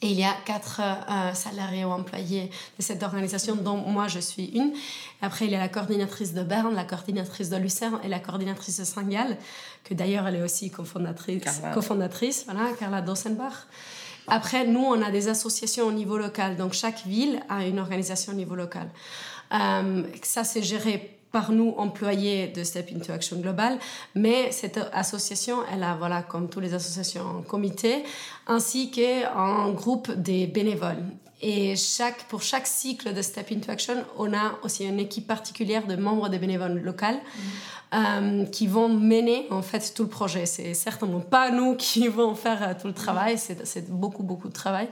Et 0.02 0.08
il 0.08 0.18
y 0.18 0.24
a 0.24 0.34
quatre 0.44 0.82
euh, 0.82 1.32
salariés 1.32 1.84
ou 1.84 1.90
employés 1.90 2.50
de 2.78 2.82
cette 2.82 3.02
organisation, 3.02 3.54
dont 3.56 3.76
moi 3.76 4.08
je 4.08 4.18
suis 4.18 4.46
une. 4.46 4.72
Après, 5.22 5.46
il 5.46 5.52
y 5.52 5.54
a 5.54 5.58
la 5.58 5.68
coordinatrice 5.68 6.34
de 6.34 6.42
Berne, 6.42 6.74
la 6.74 6.84
coordinatrice 6.84 7.48
de 7.48 7.56
Lucerne 7.56 7.98
et 8.04 8.08
la 8.08 8.18
coordinatrice 8.18 8.78
de 8.78 8.84
Saint-Gall, 8.84 9.38
que 9.84 9.94
d'ailleurs 9.94 10.26
elle 10.26 10.36
est 10.36 10.42
aussi 10.42 10.70
cofondatrice, 10.70 11.62
cofondatrice 11.72 12.44
voilà, 12.44 12.72
Carla 12.78 13.00
Dossenbach. 13.00 13.66
Après, 14.28 14.66
nous, 14.66 14.84
on 14.84 15.00
a 15.02 15.10
des 15.10 15.28
associations 15.28 15.86
au 15.86 15.92
niveau 15.92 16.18
local. 16.18 16.56
Donc, 16.56 16.72
chaque 16.72 17.04
ville 17.06 17.40
a 17.48 17.66
une 17.66 17.78
organisation 17.78 18.32
au 18.32 18.36
niveau 18.36 18.54
local. 18.54 18.88
Euh, 19.52 20.02
ça, 20.22 20.44
c'est 20.44 20.62
géré 20.62 21.18
par 21.32 21.52
nous, 21.52 21.74
employés 21.76 22.48
de 22.48 22.64
Step 22.64 22.90
into 22.94 23.12
Action 23.12 23.38
Global. 23.38 23.78
Mais 24.14 24.50
cette 24.52 24.80
association, 24.92 25.58
elle 25.72 25.82
a, 25.82 25.94
voilà, 25.94 26.22
comme 26.22 26.48
toutes 26.48 26.62
les 26.62 26.74
associations, 26.74 27.40
un 27.40 27.42
comité, 27.42 28.04
ainsi 28.46 28.90
qu'un 28.90 29.70
groupe 29.70 30.10
des 30.10 30.46
bénévoles. 30.46 31.02
Et 31.42 31.76
chaque, 31.76 32.24
pour 32.24 32.42
chaque 32.42 32.66
cycle 32.66 33.12
de 33.12 33.20
Step 33.20 33.52
into 33.52 33.70
Action, 33.70 34.04
on 34.16 34.32
a 34.32 34.58
aussi 34.62 34.84
une 34.84 34.98
équipe 34.98 35.26
particulière 35.26 35.86
de 35.86 35.96
membres 35.96 36.28
des 36.28 36.38
bénévoles 36.38 36.80
locales. 36.80 37.20
Euh, 37.94 38.44
qui 38.46 38.66
vont 38.66 38.88
mener 38.88 39.46
en 39.50 39.62
fait 39.62 39.94
tout 39.94 40.02
le 40.02 40.08
projet. 40.08 40.44
C'est 40.44 40.74
certainement 40.74 41.20
pas 41.20 41.52
nous 41.52 41.74
qui 41.78 42.08
vont 42.08 42.34
faire 42.34 42.60
euh, 42.60 42.72
tout 42.78 42.88
le 42.88 42.92
travail, 42.92 43.38
c'est 43.38 43.88
beaucoup 43.88 44.24
beaucoup 44.24 44.48
de 44.48 44.52
travail. 44.52 44.88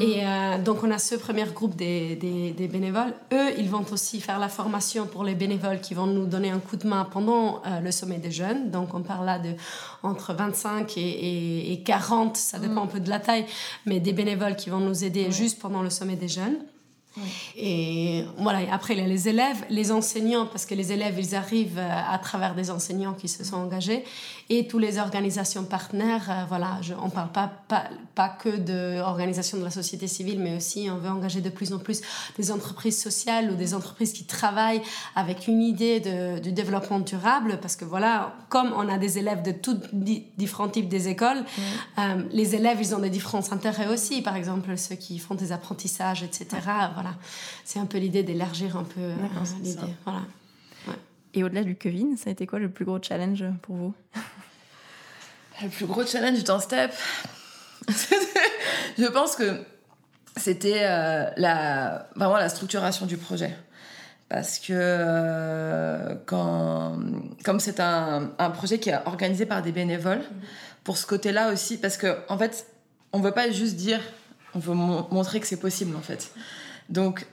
Et 0.00 0.26
euh, 0.26 0.58
donc, 0.58 0.82
on 0.82 0.90
a 0.90 0.98
ce 0.98 1.14
premier 1.14 1.44
groupe 1.44 1.76
des, 1.76 2.16
des, 2.16 2.68
bénévoles. 2.68 3.14
Eux, 3.32 3.50
ils 3.58 3.68
vont 3.68 3.84
aussi 3.92 4.20
faire 4.20 4.38
la 4.38 4.48
formation 4.48 5.06
pour 5.06 5.22
les 5.22 5.34
bénévoles 5.34 5.80
qui 5.80 5.94
vont 5.94 6.06
nous 6.06 6.26
donner 6.26 6.50
un 6.50 6.58
coup 6.58 6.76
de 6.76 6.86
main 6.86 7.04
pendant 7.04 7.62
le 7.82 7.90
sommet 7.92 8.18
des 8.18 8.32
jeunes. 8.32 8.70
Donc, 8.70 8.92
on 8.92 9.02
parle 9.02 9.26
là 9.26 9.38
de 9.38 9.50
entre 10.02 10.34
25 10.34 10.96
et, 10.96 11.72
et, 11.72 11.82
40, 11.82 12.36
ça 12.36 12.58
dépend 12.58 12.74
mm. 12.74 12.78
un 12.78 12.86
peu 12.86 13.00
de 13.00 13.08
la 13.08 13.20
taille, 13.20 13.46
mais 13.86 14.00
des 14.00 14.12
bénévoles 14.12 14.56
qui 14.56 14.68
vont 14.68 14.80
nous 14.80 15.04
aider 15.04 15.30
juste 15.30 15.60
pendant 15.60 15.82
le 15.82 15.90
sommet 15.90 16.16
des 16.16 16.28
jeunes. 16.28 16.56
Et 17.56 18.24
voilà, 18.38 18.60
après, 18.72 18.94
il 18.94 19.00
y 19.00 19.02
a 19.02 19.06
les 19.06 19.28
élèves, 19.28 19.64
les 19.70 19.92
enseignants, 19.92 20.46
parce 20.46 20.66
que 20.66 20.74
les 20.74 20.92
élèves, 20.92 21.14
ils 21.18 21.34
arrivent 21.34 21.78
euh, 21.78 22.12
à 22.12 22.18
travers 22.18 22.54
des 22.54 22.70
enseignants 22.70 23.14
qui 23.14 23.28
se 23.28 23.44
sont 23.44 23.56
engagés, 23.56 24.04
et 24.50 24.66
toutes 24.66 24.82
les 24.82 24.98
organisations 24.98 25.64
partenaires. 25.64 26.26
Euh, 26.28 26.44
voilà, 26.48 26.78
je, 26.82 26.94
on 26.94 27.06
ne 27.06 27.10
parle 27.10 27.30
pas, 27.30 27.50
pas, 27.68 27.84
pas 28.14 28.28
que 28.28 28.48
d'organisations 28.56 29.58
de 29.58 29.64
la 29.64 29.70
société 29.70 30.08
civile, 30.08 30.40
mais 30.40 30.56
aussi 30.56 30.88
on 30.90 30.98
veut 30.98 31.08
engager 31.08 31.40
de 31.40 31.50
plus 31.50 31.72
en 31.72 31.78
plus 31.78 32.00
des 32.36 32.50
entreprises 32.50 33.00
sociales 33.00 33.50
ou 33.50 33.54
des 33.54 33.74
entreprises 33.74 34.12
qui 34.12 34.24
travaillent 34.24 34.82
avec 35.14 35.46
une 35.46 35.62
idée 35.62 36.00
de, 36.00 36.40
du 36.40 36.52
développement 36.52 36.98
durable, 36.98 37.58
parce 37.62 37.76
que 37.76 37.84
voilà, 37.84 38.34
comme 38.48 38.72
on 38.76 38.88
a 38.88 38.98
des 38.98 39.18
élèves 39.18 39.42
de 39.42 39.52
tous 39.52 39.76
différents 39.92 40.68
types 40.68 40.88
des 40.88 41.08
écoles, 41.08 41.44
euh, 41.98 42.22
les 42.32 42.54
élèves, 42.54 42.78
ils 42.80 42.94
ont 42.94 42.98
des 42.98 43.10
différents 43.10 43.52
intérêts 43.52 43.88
aussi. 43.88 44.22
Par 44.22 44.36
exemple, 44.36 44.76
ceux 44.76 44.96
qui 44.96 45.18
font 45.18 45.34
des 45.34 45.52
apprentissages, 45.52 46.22
etc. 46.22 46.46
Voilà 46.94 47.03
c'est 47.64 47.78
un 47.78 47.86
peu 47.86 47.98
l'idée 47.98 48.22
d'élargir 48.22 48.76
un 48.76 48.84
peu 48.84 49.00
euh, 49.00 49.14
l'idée. 49.62 49.80
Voilà. 50.04 50.22
Et 51.34 51.42
au-delà 51.42 51.64
du 51.64 51.74
Covid, 51.74 52.16
ça 52.16 52.30
a 52.30 52.32
été 52.32 52.46
quoi 52.46 52.58
le 52.58 52.70
plus 52.70 52.84
gros 52.84 53.02
challenge 53.02 53.44
pour 53.62 53.76
vous? 53.76 53.94
Le 55.62 55.68
plus 55.68 55.86
gros 55.86 56.04
challenge 56.04 56.44
dans 56.44 56.60
Step? 56.60 56.92
Je 58.98 59.06
pense 59.06 59.36
que 59.36 59.64
c'était 60.36 60.82
euh, 60.82 61.30
la, 61.36 62.08
vraiment 62.16 62.36
la 62.36 62.48
structuration 62.48 63.06
du 63.06 63.16
projet. 63.16 63.54
Parce 64.28 64.58
que 64.58 64.72
euh, 64.72 66.14
quand, 66.26 66.98
comme 67.44 67.60
c'est 67.60 67.78
un, 67.78 68.30
un, 68.38 68.50
projet 68.50 68.78
qui 68.78 68.90
est 68.90 68.98
organisé 69.06 69.46
par 69.46 69.62
des 69.62 69.70
bénévoles, 69.70 70.22
pour 70.82 70.96
ce 70.96 71.06
côté-là 71.06 71.52
aussi, 71.52 71.78
parce 71.78 71.96
qu'en 71.96 72.14
en 72.28 72.38
fait, 72.38 72.66
on 73.12 73.18
ne 73.18 73.24
veut 73.24 73.32
pas 73.32 73.50
juste 73.50 73.76
dire, 73.76 74.00
on 74.54 74.58
veut 74.58 74.74
montrer 74.74 75.40
que 75.40 75.46
c'est 75.46 75.60
possible 75.60 75.94
en 75.96 76.00
fait. 76.00 76.32
Donc, 76.88 77.26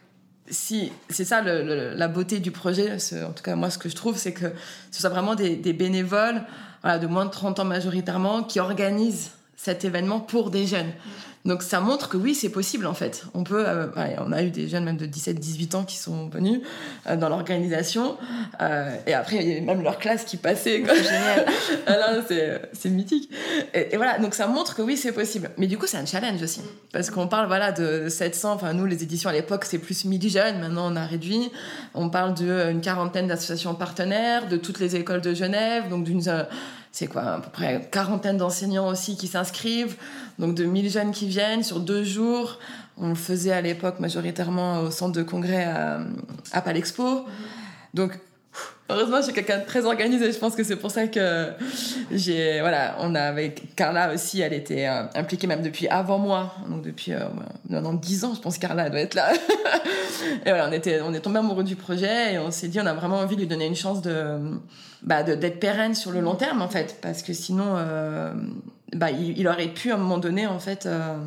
si 0.50 0.92
c'est 1.10 1.26
ça 1.26 1.42
la 1.42 2.08
beauté 2.08 2.40
du 2.40 2.52
projet, 2.52 2.98
en 3.24 3.32
tout 3.32 3.44
cas 3.44 3.56
moi 3.56 3.70
ce 3.70 3.78
que 3.78 3.90
je 3.90 3.96
trouve, 3.96 4.18
c'est 4.18 4.34
que 4.34 4.52
ce 4.92 5.00
soit 5.00 5.10
vraiment 5.10 5.36
des, 5.36 5.56
bénévoles 5.74 6.44
de 6.84 7.08
moins 7.08 7.26
de 7.26 7.32
30 7.32 7.60
ans 7.60 7.66
majoritairement 7.66 8.44
qui 8.44 8.60
organisent 8.60 9.32
cet 9.64 9.86
événement 9.86 10.20
pour 10.20 10.50
des 10.50 10.66
jeunes. 10.66 10.92
Donc 11.46 11.64
ça 11.64 11.80
montre 11.80 12.10
que 12.10 12.18
oui, 12.18 12.36
c'est 12.36 12.50
possible 12.50 12.86
en 12.86 12.94
fait. 12.94 13.26
On 13.34 13.44
peut, 13.44 13.64
euh, 13.68 13.88
on 14.20 14.32
a 14.32 14.44
eu 14.44 14.50
des 14.50 14.68
jeunes 14.68 14.84
même 14.84 14.98
de 14.98 15.06
17-18 15.06 15.76
ans 15.76 15.84
qui 15.84 15.98
sont 15.98 16.30
venus 16.30 16.62
euh, 17.08 17.16
dans 17.16 17.30
l'organisation. 17.30 18.18
Euh, 18.60 18.96
et 19.08 19.14
après, 19.14 19.38
il 19.38 19.48
y 19.48 19.52
avait 19.52 19.62
même 19.62 19.82
leur 19.82 19.98
classe 19.98 20.24
qui 20.24 20.38
passait. 20.38 20.84
C'est 20.86 21.04
génial. 21.04 21.46
Ah 21.88 22.18
c'est 22.74 22.90
mythique. 22.90 23.30
Et, 23.74 23.96
voilà, 23.98 24.20
donc 24.20 24.34
ça 24.36 24.48
montre 24.48 24.76
que 24.76 24.82
oui, 24.82 24.98
c'est 24.98 25.12
possible. 25.12 25.50
Mais 25.58 25.68
du 25.68 25.78
coup, 25.78 25.88
c'est 25.88 25.98
un 25.98 26.06
challenge 26.06 26.42
aussi. 26.42 26.62
Parce 26.92 27.10
qu'on 27.10 27.28
parle 27.28 27.48
voilà, 27.48 27.72
de 27.72 28.08
700, 28.10 28.54
enfin 28.54 28.74
nous, 28.74 28.86
les 28.86 29.04
éditions 29.04 29.30
à 29.30 29.34
l'époque, 29.34 29.66
c'est 29.66 29.80
plus 29.80 30.06
1000 30.06 30.30
jeunes. 30.30 30.60
Maintenant, 30.60 30.92
on 30.92 30.96
a 30.96 31.06
réduit. 31.06 31.52
On 31.94 32.10
parle 32.10 32.34
d'une 32.34 32.82
quarantaine 32.82 33.28
d'associations 33.28 33.76
partenaires, 33.76 34.48
de 34.48 34.58
toutes 34.58 34.80
les 34.80 34.96
écoles 34.96 35.22
de 35.22 35.34
Genève, 35.34 35.90
donc 35.90 36.04
d'une 36.04 36.22
c'est 36.92 37.08
quoi, 37.08 37.22
à 37.22 37.40
peu 37.40 37.50
près 37.50 37.76
une 37.76 37.86
quarantaine 37.90 38.38
d'enseignants 38.38 38.88
aussi 38.88 39.16
qui 39.16 39.28
s'inscrivent, 39.28 39.96
donc 40.40 40.56
de 40.56 40.66
1000 40.66 40.90
jeunes 40.90 41.12
qui 41.12 41.28
viennent 41.28 41.64
sur 41.64 41.80
deux 41.80 42.04
jours. 42.04 42.60
On 42.98 43.10
le 43.10 43.16
faisait 43.16 43.54
à 43.54 43.62
l'époque 43.62 44.00
majoritairement 44.00 44.80
au 44.82 44.92
centre 44.92 45.14
de 45.14 45.24
congrès 45.24 45.64
à, 45.64 46.02
à 46.52 46.62
Palexpo. 46.62 47.26
Donc, 47.94 48.20
heureusement, 48.92 49.18
je 49.18 49.24
suis 49.24 49.34
quelqu'un 49.34 49.60
de 49.60 49.66
très 49.66 49.86
organisé. 49.86 50.32
Je 50.32 50.38
pense 50.38 50.56
que 50.56 50.64
c'est 50.64 50.76
pour 50.76 50.92
ça 50.92 51.08
que 51.08 51.50
j'ai. 52.12 52.60
Voilà, 52.60 52.96
on 53.00 53.16
a 53.16 53.22
avec 53.22 53.76
Carla 53.76 54.14
aussi, 54.14 54.42
elle 54.42 54.54
était 54.54 54.88
euh, 54.88 55.04
impliquée 55.16 55.48
même 55.48 55.62
depuis 55.62 55.88
avant 55.88 56.18
moi. 56.18 56.54
Donc, 56.70 56.84
depuis 56.84 57.14
euh, 57.14 57.20
maintenant 57.70 57.94
10 57.94 58.26
ans, 58.26 58.34
je 58.36 58.42
pense 58.42 58.58
que 58.58 58.62
Carla 58.62 58.90
doit 58.90 59.00
être 59.00 59.16
là. 59.16 59.32
et 60.46 60.50
voilà, 60.50 60.68
on, 60.70 60.72
était, 60.72 61.02
on 61.02 61.14
est 61.14 61.22
tombé 61.22 61.40
amoureux 61.40 61.64
du 61.64 61.76
projet 61.76 62.34
et 62.34 62.40
on 62.40 62.52
s'est 62.52 62.68
dit, 62.68 62.80
on 62.80 62.86
a 62.86 62.94
vraiment 62.94 63.20
envie 63.20 63.36
de 63.36 63.42
lui 63.42 63.48
donner 63.48 63.66
une 63.66 63.76
chance 63.76 64.02
de 64.02 64.40
bah, 65.04 65.24
d'être 65.24 65.60
pérenne 65.60 65.96
sur 65.96 66.12
le 66.12 66.20
long 66.20 66.36
terme 66.36 66.62
en 66.62 66.68
fait 66.68 67.00
parce 67.02 67.24
que 67.24 67.34
sinon 67.34 67.74
euh, 67.76 68.34
bah, 68.94 69.10
il, 69.10 69.48
aurait 69.48 69.68
pu 69.68 69.92
à 69.92 69.96
un 69.96 69.98
moment 69.98 70.20
donné 70.20 70.46
en 70.46 70.60
fait 70.60 70.86
euh, 70.86 71.18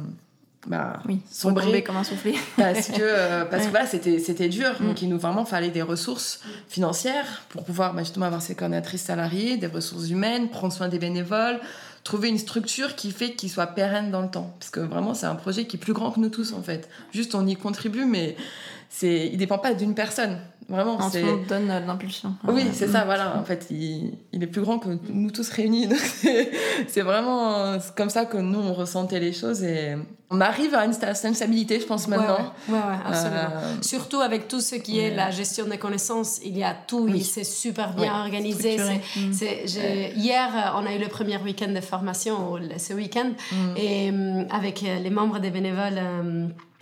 bah, 0.67 1.01
oui, 1.07 1.21
sombrer. 1.31 1.83
comme 1.83 1.97
un 1.97 2.05
soufflé 2.05 2.35
parce 2.57 2.89
que 2.89 3.01
euh, 3.01 3.45
parce 3.45 3.67
que 3.67 3.71
voilà 3.71 3.87
c'était 3.87 4.19
c'était 4.19 4.49
dur. 4.49 4.71
Mm. 4.81 4.87
donc 4.87 5.03
il 5.03 5.09
nous 5.09 5.19
vraiment 5.19 5.45
fallait 5.45 5.71
des 5.71 5.83
ressources 5.83 6.41
financières 6.69 7.43
pour 7.51 7.65
pouvoir 7.65 7.95
bah, 7.95 8.03
justement 8.03 8.27
avoir 8.27 8.43
ses 8.43 8.55
coordinatrices 8.55 9.03
salariées 9.03 9.57
des 9.57 9.67
ressources 9.67 10.09
humaines 10.09 10.49
prendre 10.49 10.73
soin 10.73 10.89
des 10.89 10.99
bénévoles 10.99 11.61
trouver 12.03 12.29
une 12.29 12.39
structure 12.39 12.95
qui 12.97 13.11
fait 13.11 13.33
qu'il 13.33 13.51
soit 13.51 13.67
pérenne 13.69 14.11
dans 14.11 14.21
le 14.21 14.29
temps. 14.29 14.55
Parce 14.59 14.71
que 14.71 14.81
vraiment 14.81 15.15
c'est 15.15 15.27
un 15.27 15.35
projet 15.35 15.67
qui 15.67 15.77
est 15.77 15.81
plus 15.81 15.95
grand 15.95 16.11
que 16.13 16.21
nous 16.21 16.29
tous 16.29 16.53
en 16.53 16.63
fait. 16.63 16.89
Juste 17.13 17.35
on 17.35 17.47
y 17.47 17.57
contribue 17.57 18.05
mais 18.05 18.37
c'est 18.89 19.29
il 19.33 19.37
dépend 19.37 19.59
pas 19.59 19.75
d'une 19.75 19.95
personne 19.95 20.39
Vraiment, 20.69 20.99
c'est. 21.11 21.23
donne 21.47 21.71
euh, 21.71 21.81
l'impulsion. 21.81 22.35
Oui, 22.49 22.65
c'est 22.73 22.89
ça, 22.89 23.05
voilà. 23.05 23.37
En 23.37 23.45
fait, 23.45 23.67
il, 23.71 24.15
il, 24.33 24.43
est 24.43 24.47
plus 24.47 24.63
grand 24.63 24.79
que 24.79 24.89
nous 25.11 25.31
tous 25.31 25.49
réunis. 25.51 25.89
c'est 26.89 27.03
vraiment 27.03 27.79
comme 27.97 28.11
ça 28.11 28.25
que 28.25 28.39
nous, 28.39 28.61
on 28.61 28.73
ressentait 28.73 29.21
les 29.21 29.33
choses 29.33 29.63
et 29.63 29.97
on 30.31 30.41
arrive 30.41 30.75
à 30.75 30.85
une 30.85 30.93
certaine 30.93 31.35
stabilité, 31.35 31.79
je 31.79 31.87
pense, 31.87 32.09
maintenant. 32.09 32.53
Ouais, 32.69 32.75
ouais, 32.75 32.81
absolument. 33.07 33.41
Euh, 33.53 33.75
Surtout 33.83 34.21
avec 34.21 34.49
tout 34.49 34.61
ce 34.61 34.77
qui 34.77 34.99
est 34.99 35.15
la 35.15 35.31
gestion 35.31 35.67
des 35.67 35.79
connaissances, 35.79 36.41
il 36.45 36.57
y 36.57 36.65
a 36.65 36.75
tout, 36.75 37.07
oui. 37.09 37.23
c'est 37.23 37.45
super 37.45 37.95
bien 37.95 38.21
organisé. 38.21 38.79
Mm. 39.17 39.33
Hier, 40.17 40.49
euh, 40.49 40.81
on 40.81 40.87
a 40.87 40.95
eu 40.95 40.99
le 40.99 41.09
premier 41.09 41.37
week-end 41.37 41.73
de 41.73 41.81
formation, 41.81 42.59
ce 42.79 42.95
week-end, 42.95 43.33
mm. 43.53 43.77
et 43.77 44.13
avec 44.51 44.81
les 44.81 45.11
membres 45.11 45.39
des 45.39 45.51
bénévoles 45.51 46.01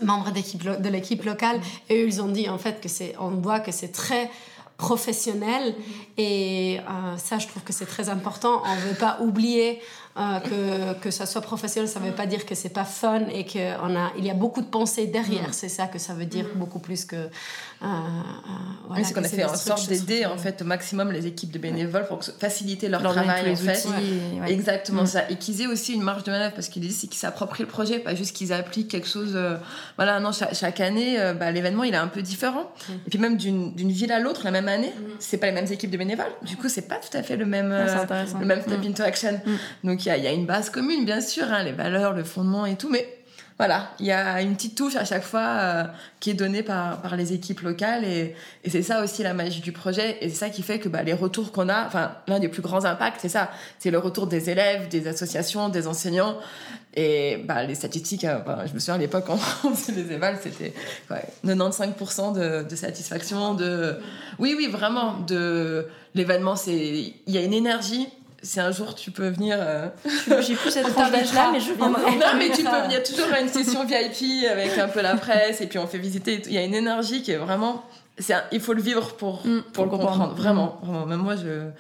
membres 0.03 0.31
de 0.31 0.89
l'équipe 0.89 1.25
locale. 1.25 1.61
Et 1.89 2.03
eux 2.03 2.07
ils 2.07 2.21
ont 2.21 2.29
dit 2.29 2.49
en 2.49 2.59
fait 2.59 2.81
que 2.81 2.89
c'est 2.89 3.15
on 3.19 3.31
voit 3.31 3.61
que 3.61 3.73
c'est 3.73 3.93
très 3.93 4.31
professionnel. 4.77 5.75
Et 6.19 6.79
euh, 6.81 7.17
ça 7.17 7.39
je 7.39 7.47
trouve 7.47 7.63
que 7.63 7.73
c'est 7.73 7.87
très 7.87 8.09
important. 8.09 8.63
On 8.65 8.75
veut 8.77 8.95
pas 8.95 9.19
oublier 9.21 9.81
euh, 10.15 10.41
que, 10.41 11.01
que 11.01 11.11
ça 11.11 11.25
soit 11.25 11.41
professionnel, 11.41 11.89
ça 11.89 11.99
ne 11.99 12.05
veut 12.05 12.13
pas 12.13 12.27
dire 12.27 12.45
que 12.45 12.55
c'est 12.55 12.69
pas 12.69 12.85
fun 12.85 13.23
et 13.33 13.47
qu'il 13.47 13.63
y 13.63 14.31
a 14.31 14.35
beaucoup 14.35 14.61
de 14.61 14.67
pensées 14.67 15.07
derrière. 15.07 15.49
Mm. 15.49 15.53
C'est 15.53 15.71
ça 15.71 15.87
que 15.87 15.99
ça 15.99 16.13
veut 16.13 16.27
dire 16.27 16.45
mm. 16.55 16.59
beaucoup 16.59 16.81
plus 16.81 17.07
que. 17.07 17.17
Euh, 17.17 17.29
euh 17.81 17.87
voilà, 18.89 19.05
c'est 19.05 19.15
qu'on 19.15 19.25
a 19.25 19.29
fait 19.29 19.45
en 19.45 19.57
sorte 19.57 19.89
d'aider 19.89 20.27
en 20.27 20.37
fait 20.37 20.61
au 20.61 20.67
maximum 20.67 21.13
les 21.13 21.27
équipes 21.27 21.51
de 21.51 21.59
bénévoles 21.59 22.07
pour 22.09 22.23
faciliter 22.23 22.91
leur, 22.91 23.01
travail 23.01 23.53
en 23.53 23.57
fait. 23.57 23.89
Exactement 24.49 25.05
mm. 25.05 25.07
ça. 25.07 25.31
Et 25.31 25.37
qu'ils 25.37 25.63
aient 25.63 25.67
aussi 25.67 25.95
une 25.95 26.03
marge 26.03 26.25
de 26.25 26.31
manœuvre 26.31 26.55
parce 26.55 26.69
qu'ils 26.69 26.83
disent 26.83 27.01
qu'ils 27.01 27.15
s'approprient 27.15 27.63
le 27.63 27.69
projet, 27.69 27.99
pas 27.99 28.15
juste 28.15 28.37
qu'ils 28.37 28.53
appliquent 28.53 28.89
quelque 28.89 29.09
chose. 29.09 29.33
Euh, 29.35 29.57
voilà, 29.97 30.21
non, 30.21 30.31
chaque, 30.33 30.81
année, 30.81 31.17
bah, 31.41 31.51
l'événement 31.53 31.85
il 31.85 31.95
est 31.95 31.97
un 31.97 32.09
peu 32.09 32.21
différent. 32.21 32.71
Et 32.91 33.09
puis 33.09 33.19
même 33.19 33.39
d'une 33.39 33.73
ville 33.93 34.13
à 34.13 34.21
l'autre, 34.21 34.43
la 34.45 34.51
même 34.51 34.69
année, 34.69 34.93
c'est 35.21 35.39
pas 35.39 35.47
les 35.47 35.53
mêmes 35.53 35.73
équipes 35.73 35.91
de 35.91 35.97
bénévoles. 35.97 36.33
Du 36.43 36.59
coup, 36.59 36.69
c'est 36.69 36.87
pas 36.87 36.97
tout 36.97 37.17
à 37.17 37.23
fait 37.23 37.39
le 37.39 37.47
même, 37.47 37.71
le 37.71 38.45
même 38.45 38.61
step 38.61 38.85
into 38.85 39.03
action. 39.03 39.41
Donc 39.85 40.02
il 40.07 40.23
y, 40.23 40.27
a 40.27 40.33
une 40.33 40.47
base 40.47 40.71
commune, 40.71 41.05
bien 41.05 41.21
sûr, 41.21 41.45
hein, 41.45 41.63
les 41.63 41.73
valeurs, 41.73 42.13
le 42.13 42.25
fondement 42.25 42.67
et 42.67 42.77
tout, 42.77 42.89
mais 42.89 43.23
voilà, 43.59 43.91
il 44.01 44.07
y 44.07 44.11
a 44.11 44.41
une 44.43 44.55
petite 44.55 44.77
touche 44.77 44.97
à 44.97 45.05
chaque 45.05 45.23
fois 45.23 45.41
euh, 45.41 45.85
qui 46.19 46.31
est 46.31 46.35
donnée 46.35 46.63
par, 46.63 47.15
les 47.17 47.33
équipes 47.33 47.61
locales 47.61 48.05
et, 48.05 48.35
c'est 48.67 48.83
ça 48.83 49.05
aussi 49.05 49.23
la 49.23 49.35
magie 49.35 49.61
du 49.61 49.73
projet 49.73 50.19
et 50.21 50.31
c'est 50.31 50.37
ça 50.37 50.51
qui 50.51 50.63
fait 50.63 50.79
que 50.79 50.89
bah, 50.89 51.03
les 51.03 51.13
retours 51.13 51.53
qu'on 51.53 51.69
a, 51.69 51.87
enfin 51.87 52.13
l'un 52.27 52.41
des 52.41 52.49
plus 52.49 52.63
grands 52.63 52.85
impacts, 52.85 53.21
c'est 53.21 53.29
ça, 53.29 53.51
c'est 53.79 53.91
le 53.91 53.99
retour 53.99 54.27
des 54.27 54.51
élèves, 54.51 54.89
des 54.89 55.07
associations, 55.07 55.69
des 55.69 55.87
enseignants 55.87 56.39
et 56.95 57.37
bah, 57.45 57.63
les 57.63 57.75
statistiques, 57.75 58.25
euh, 58.25 58.41
je 58.67 58.73
me 58.73 58.79
souviens 58.79 58.95
à 58.95 58.99
l'époque 58.99 59.27
quand 59.27 59.39
on 59.65 59.75
faisait 59.75 60.03
les 60.03 60.13
évals, 60.13 60.39
c'était 60.43 60.73
ouais, 61.11 61.25
95% 61.47 62.35
de, 62.35 62.69
de, 62.69 62.77
satisfaction, 62.77 63.55
de 63.55 63.97
oui 64.39 64.55
oui 64.57 64.67
vraiment 64.67 65.19
de 65.21 65.87
l'événement, 66.15 66.57
c'est 66.57 66.75
il 66.75 67.33
y 67.33 67.39
a 67.39 67.43
une 67.43 67.55
énergie 67.55 68.09
si 68.43 68.61
un 68.61 68.73
jour 68.73 68.95
tu 68.95 69.11
peux 69.11 69.29
venir. 69.29 69.57
Euh... 69.59 69.89
J'ai 70.41 70.55
plus 70.55 70.71
cette 70.71 70.89
tranche 70.93 71.11
d'âge-là, 71.11 71.51
mais 71.53 71.61
je 71.61 71.73
viendrai. 71.73 72.17
Non, 72.17 72.27
mais 72.37 72.51
tu 72.51 72.65
peux 72.65 72.83
venir 72.83 73.03
toujours 73.03 73.33
à 73.33 73.41
une 73.41 73.49
session 73.49 73.85
VIP 73.85 74.45
avec 74.51 74.77
un 74.79 74.89
peu 74.89 75.01
la 75.01 75.17
presse 75.17 75.61
et 75.61 75.67
puis 75.67 75.79
on 75.79 75.87
fait 75.87 75.99
visiter. 75.99 76.43
Il 76.47 76.53
y 76.53 76.59
a 76.59 76.65
une 76.65 76.75
énergie 76.75 77.23
qui 77.23 77.31
est 77.31 77.37
vraiment. 77.37 77.85
Un... 78.31 78.43
Il 78.53 78.61
faut 78.61 78.75
le 78.75 78.83
vivre 78.83 79.15
pour, 79.15 79.47
mm, 79.47 79.63
pour, 79.63 79.73
pour 79.73 79.85
le 79.85 79.91
comprendre. 79.91 80.11
comprendre. 80.13 80.35
Vraiment, 80.35 80.79
vraiment. 80.83 81.07
Même 81.07 81.21
moi, 81.21 81.37
je 81.37 81.71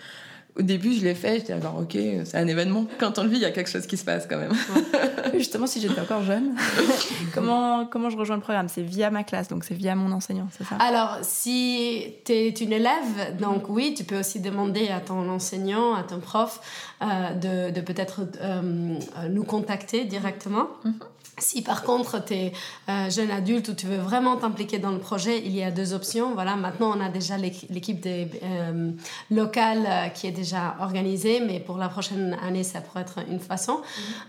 au 0.59 0.62
début, 0.62 0.93
je 0.93 1.03
l'ai 1.03 1.15
fait, 1.15 1.37
j'étais 1.38 1.55
alors 1.55 1.79
ok, 1.79 1.97
c'est 2.25 2.37
un 2.37 2.47
événement. 2.47 2.87
Quand 2.99 3.19
on 3.19 3.23
le 3.23 3.31
vit, 3.31 3.37
il 3.37 3.43
y 3.43 3.47
a 3.47 3.51
quelque 3.51 3.71
chose 3.71 3.87
qui 3.87 3.97
se 3.97 4.05
passe 4.05 4.27
quand 4.29 4.37
même. 4.37 4.53
Justement, 5.35 5.67
si 5.67 5.81
j'étais 5.81 6.01
encore 6.01 6.23
jeune, 6.23 6.55
comment, 7.35 7.87
comment 7.87 8.11
je 8.11 8.19
rejoins 8.19 8.37
le 8.37 8.43
programme? 8.43 8.69
C'est 8.69 8.83
via 8.83 9.11
ma 9.11 9.25
classe, 9.25 9.49
donc 9.49 9.65
c'est 9.65 9.75
via 9.75 9.95
mon 9.95 10.12
enseignant, 10.12 10.49
c'est 10.57 10.65
ça? 10.65 10.77
Alors, 10.77 11.19
si 11.23 12.15
tu 12.25 12.33
es 12.33 12.49
une 12.51 12.73
élève, 12.73 13.38
donc 13.41 13.69
oui, 13.69 13.95
tu 13.97 14.05
peux 14.05 14.19
aussi 14.19 14.41
demander 14.41 14.88
à 14.88 15.01
ton 15.01 15.29
enseignant, 15.31 15.95
à 15.95 16.03
ton 16.03 16.21
prof, 16.21 16.61
euh, 17.01 17.35
de, 17.35 17.75
de 17.75 17.81
peut-être 17.81 18.21
euh, 18.43 18.99
nous 19.31 19.45
contacter 19.45 20.05
directement. 20.05 20.69
Mm 20.85 20.91
-hmm. 20.91 21.12
Si 21.38 21.62
par 21.62 21.83
contre 21.83 22.23
tu 22.25 22.35
es 22.35 22.53
euh, 22.88 23.11
jeune 23.11 23.31
adulte 23.31 23.69
ou 23.69 23.75
tu 23.75 23.87
veux 23.87 23.97
vraiment 23.97 24.37
t'impliquer 24.37 24.79
dans 24.79 24.91
le 24.91 24.99
projet, 24.99 25.43
il 25.45 25.55
y 25.57 25.62
a 25.62 25.71
deux 25.71 25.95
options. 25.95 26.35
Voilà, 26.35 26.57
maintenant 26.57 26.95
on 26.97 27.01
a 27.01 27.09
déjà 27.09 27.37
l'équipe 27.38 28.05
euh, 28.07 28.91
locale 29.31 29.85
euh, 29.87 30.09
qui 30.09 30.27
est 30.27 30.33
déjà 30.33 30.41
organisée, 30.81 31.40
mais 31.40 31.61
pour 31.61 31.78
la 31.78 31.88
prochaine 31.88 32.37
année, 32.42 32.64
ça 32.64 32.81
pourrait 32.81 33.02
être 33.02 33.18
une 33.28 33.40
façon 33.40 33.78
mhm. 33.78 33.81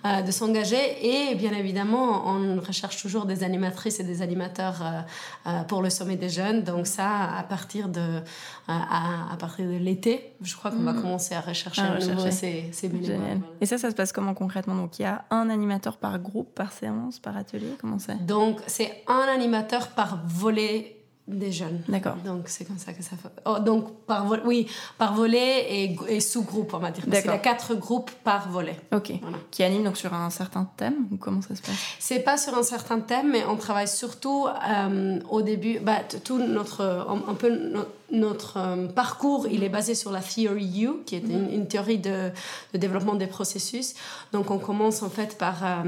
euh, 0.06 0.22
de 0.22 0.32
s'engager. 0.32 0.78
Et 1.02 1.36
bien 1.36 1.54
évidemment, 1.54 2.28
on 2.28 2.60
recherche 2.60 3.02
toujours 3.02 3.26
des 3.26 3.44
animatrices 3.44 4.00
et 4.00 4.04
des 4.04 4.22
animateurs 4.22 4.82
euh, 4.82 5.50
euh, 5.50 5.64
pour 5.64 5.82
le 5.82 5.90
sommet 5.90 6.16
des 6.16 6.30
jeunes. 6.30 6.64
Donc 6.64 6.88
ça, 6.88 7.36
à 7.38 7.44
partir 7.44 7.90
de, 7.90 8.20
à, 8.68 9.34
à, 9.34 9.38
partir 9.38 9.66
de 9.66 9.78
l'été, 9.78 10.34
je 10.42 10.56
crois 10.56 10.72
qu'on 10.72 10.78
mhm. 10.78 10.94
va 10.96 11.02
commencer 11.02 11.36
à 11.36 11.42
rechercher 11.42 11.82
à 11.82 12.00
nouveau 12.00 12.30
ces, 12.32 12.70
ces 12.72 12.90
bénévoles. 12.90 13.42
Et 13.62 13.66
ça, 13.66 13.78
ça 13.78 13.90
se 13.90 13.96
passe 13.96 14.12
comment 14.12 14.34
concrètement? 14.34 14.76
Donc 14.76 15.00
il 15.00 15.04
y 15.04 15.06
a 15.06 15.26
un 15.32 15.50
animateur 15.50 15.98
par 15.98 16.20
groupe, 16.20 16.54
par 16.54 16.72
séance 16.72 17.20
par 17.20 17.38
atelier 17.38 17.76
Comment 17.80 18.00
c'est 18.00 18.24
Donc, 18.26 18.60
c'est 18.68 19.04
un 19.08 19.28
animateur 19.34 19.90
par 19.90 20.20
volet 20.26 20.98
des 21.28 21.54
jeunes. 21.54 21.82
D'accord. 21.88 22.16
Donc, 22.26 22.50
c'est 22.50 22.66
comme 22.66 22.78
ça 22.78 22.92
que 22.92 23.02
ça 23.02 23.16
fait. 23.16 23.30
Oh, 23.46 23.58
donc, 23.60 23.94
par 24.06 24.26
vol... 24.26 24.42
oui, 24.46 24.68
par 24.98 25.14
volet 25.14 25.86
et, 25.86 25.98
et 26.10 26.20
sous-groupe, 26.20 26.74
on 26.74 26.80
va 26.80 26.92
dire. 26.92 27.06
Parce 27.10 27.24
il 27.24 27.28
y 27.28 27.30
a 27.30 27.38
quatre 27.38 27.76
groupes 27.76 28.12
par 28.24 28.50
volet. 28.50 28.76
Ok. 28.92 29.14
Voilà. 29.22 29.38
Qui 29.50 29.64
animent 29.64 29.86
donc 29.86 29.96
sur 29.96 30.14
un 30.14 30.30
certain 30.30 30.70
thème 30.76 31.08
ou 31.12 31.18
comment 31.18 31.42
ça 31.42 31.56
se 31.56 31.62
passe? 31.62 31.76
C'est 32.00 32.20
pas 32.20 32.38
sur 32.38 32.58
un 32.58 32.64
certain 32.64 33.00
thème, 33.00 33.32
mais 33.32 33.46
on 33.46 33.56
travaille 33.56 33.88
surtout 33.88 34.48
euh, 34.48 35.20
au 35.30 35.42
début. 35.42 35.80
Bah, 35.80 36.00
tout 36.24 36.40
notre. 36.40 36.82
Un, 36.82 37.36
peu 37.36 37.50
notre, 37.50 37.90
notre 38.12 38.58
euh, 38.58 38.88
parcours, 38.88 39.48
il 39.50 39.64
est 39.64 39.70
basé 39.70 39.96
sur 39.96 40.12
la 40.12 40.20
Theory 40.20 40.84
U, 40.84 40.90
qui 41.06 41.16
est 41.16 41.20
une, 41.20 41.50
une 41.52 41.68
théorie 41.68 42.00
de, 42.00 42.32
de, 42.74 42.78
développement 42.78 43.16
des 43.16 43.28
processus. 43.28 43.96
Donc, 44.34 44.52
on 44.52 44.60
commence 44.60 45.02
en 45.04 45.10
fait 45.10 45.38
par 45.38 45.64
euh, 45.64 45.84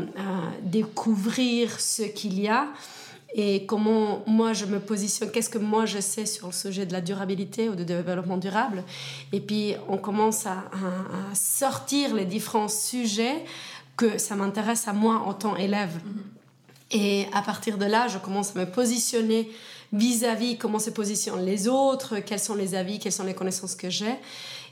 découvrir 0.62 1.80
ce 1.80 2.04
qu'il 2.04 2.39
y 2.39 2.48
a 2.48 2.67
et 3.33 3.65
comment 3.65 4.23
moi 4.27 4.53
je 4.53 4.65
me 4.65 4.79
positionne, 4.79 5.31
qu'est-ce 5.31 5.49
que 5.49 5.57
moi 5.57 5.85
je 5.85 5.99
sais 5.99 6.25
sur 6.25 6.47
le 6.47 6.53
sujet 6.53 6.85
de 6.85 6.93
la 6.93 7.01
durabilité 7.01 7.69
ou 7.69 7.75
du 7.75 7.83
développement 7.83 8.38
durable. 8.38 8.83
Et 9.33 9.39
puis 9.39 9.75
on 9.89 9.97
commence 9.97 10.45
à, 10.45 10.51
à, 10.51 11.31
à 11.31 11.35
sortir 11.35 12.13
les 12.15 12.25
différents 12.25 12.69
sujets 12.69 13.43
que 13.97 14.17
ça 14.17 14.35
m'intéresse 14.35 14.88
à 14.88 14.93
moi 14.93 15.23
en 15.25 15.33
tant 15.33 15.55
qu'élève. 15.55 15.97
Mm-hmm. 15.97 16.97
Et 16.97 17.27
à 17.33 17.41
partir 17.41 17.77
de 17.77 17.85
là, 17.85 18.07
je 18.07 18.17
commence 18.19 18.55
à 18.55 18.59
me 18.59 18.65
positionner 18.65 19.49
vis-à-vis 19.91 20.53
-vis 20.53 20.57
comment 20.57 20.79
se 20.79 20.91
positionnent 20.91 21.45
les 21.45 21.67
autres, 21.67 22.19
quels 22.19 22.39
sont 22.39 22.55
les 22.55 22.75
avis, 22.75 22.99
quelles 22.99 23.11
sont 23.11 23.23
les 23.23 23.33
connaissances 23.33 23.75
que 23.75 23.89
j'ai. 23.89 24.15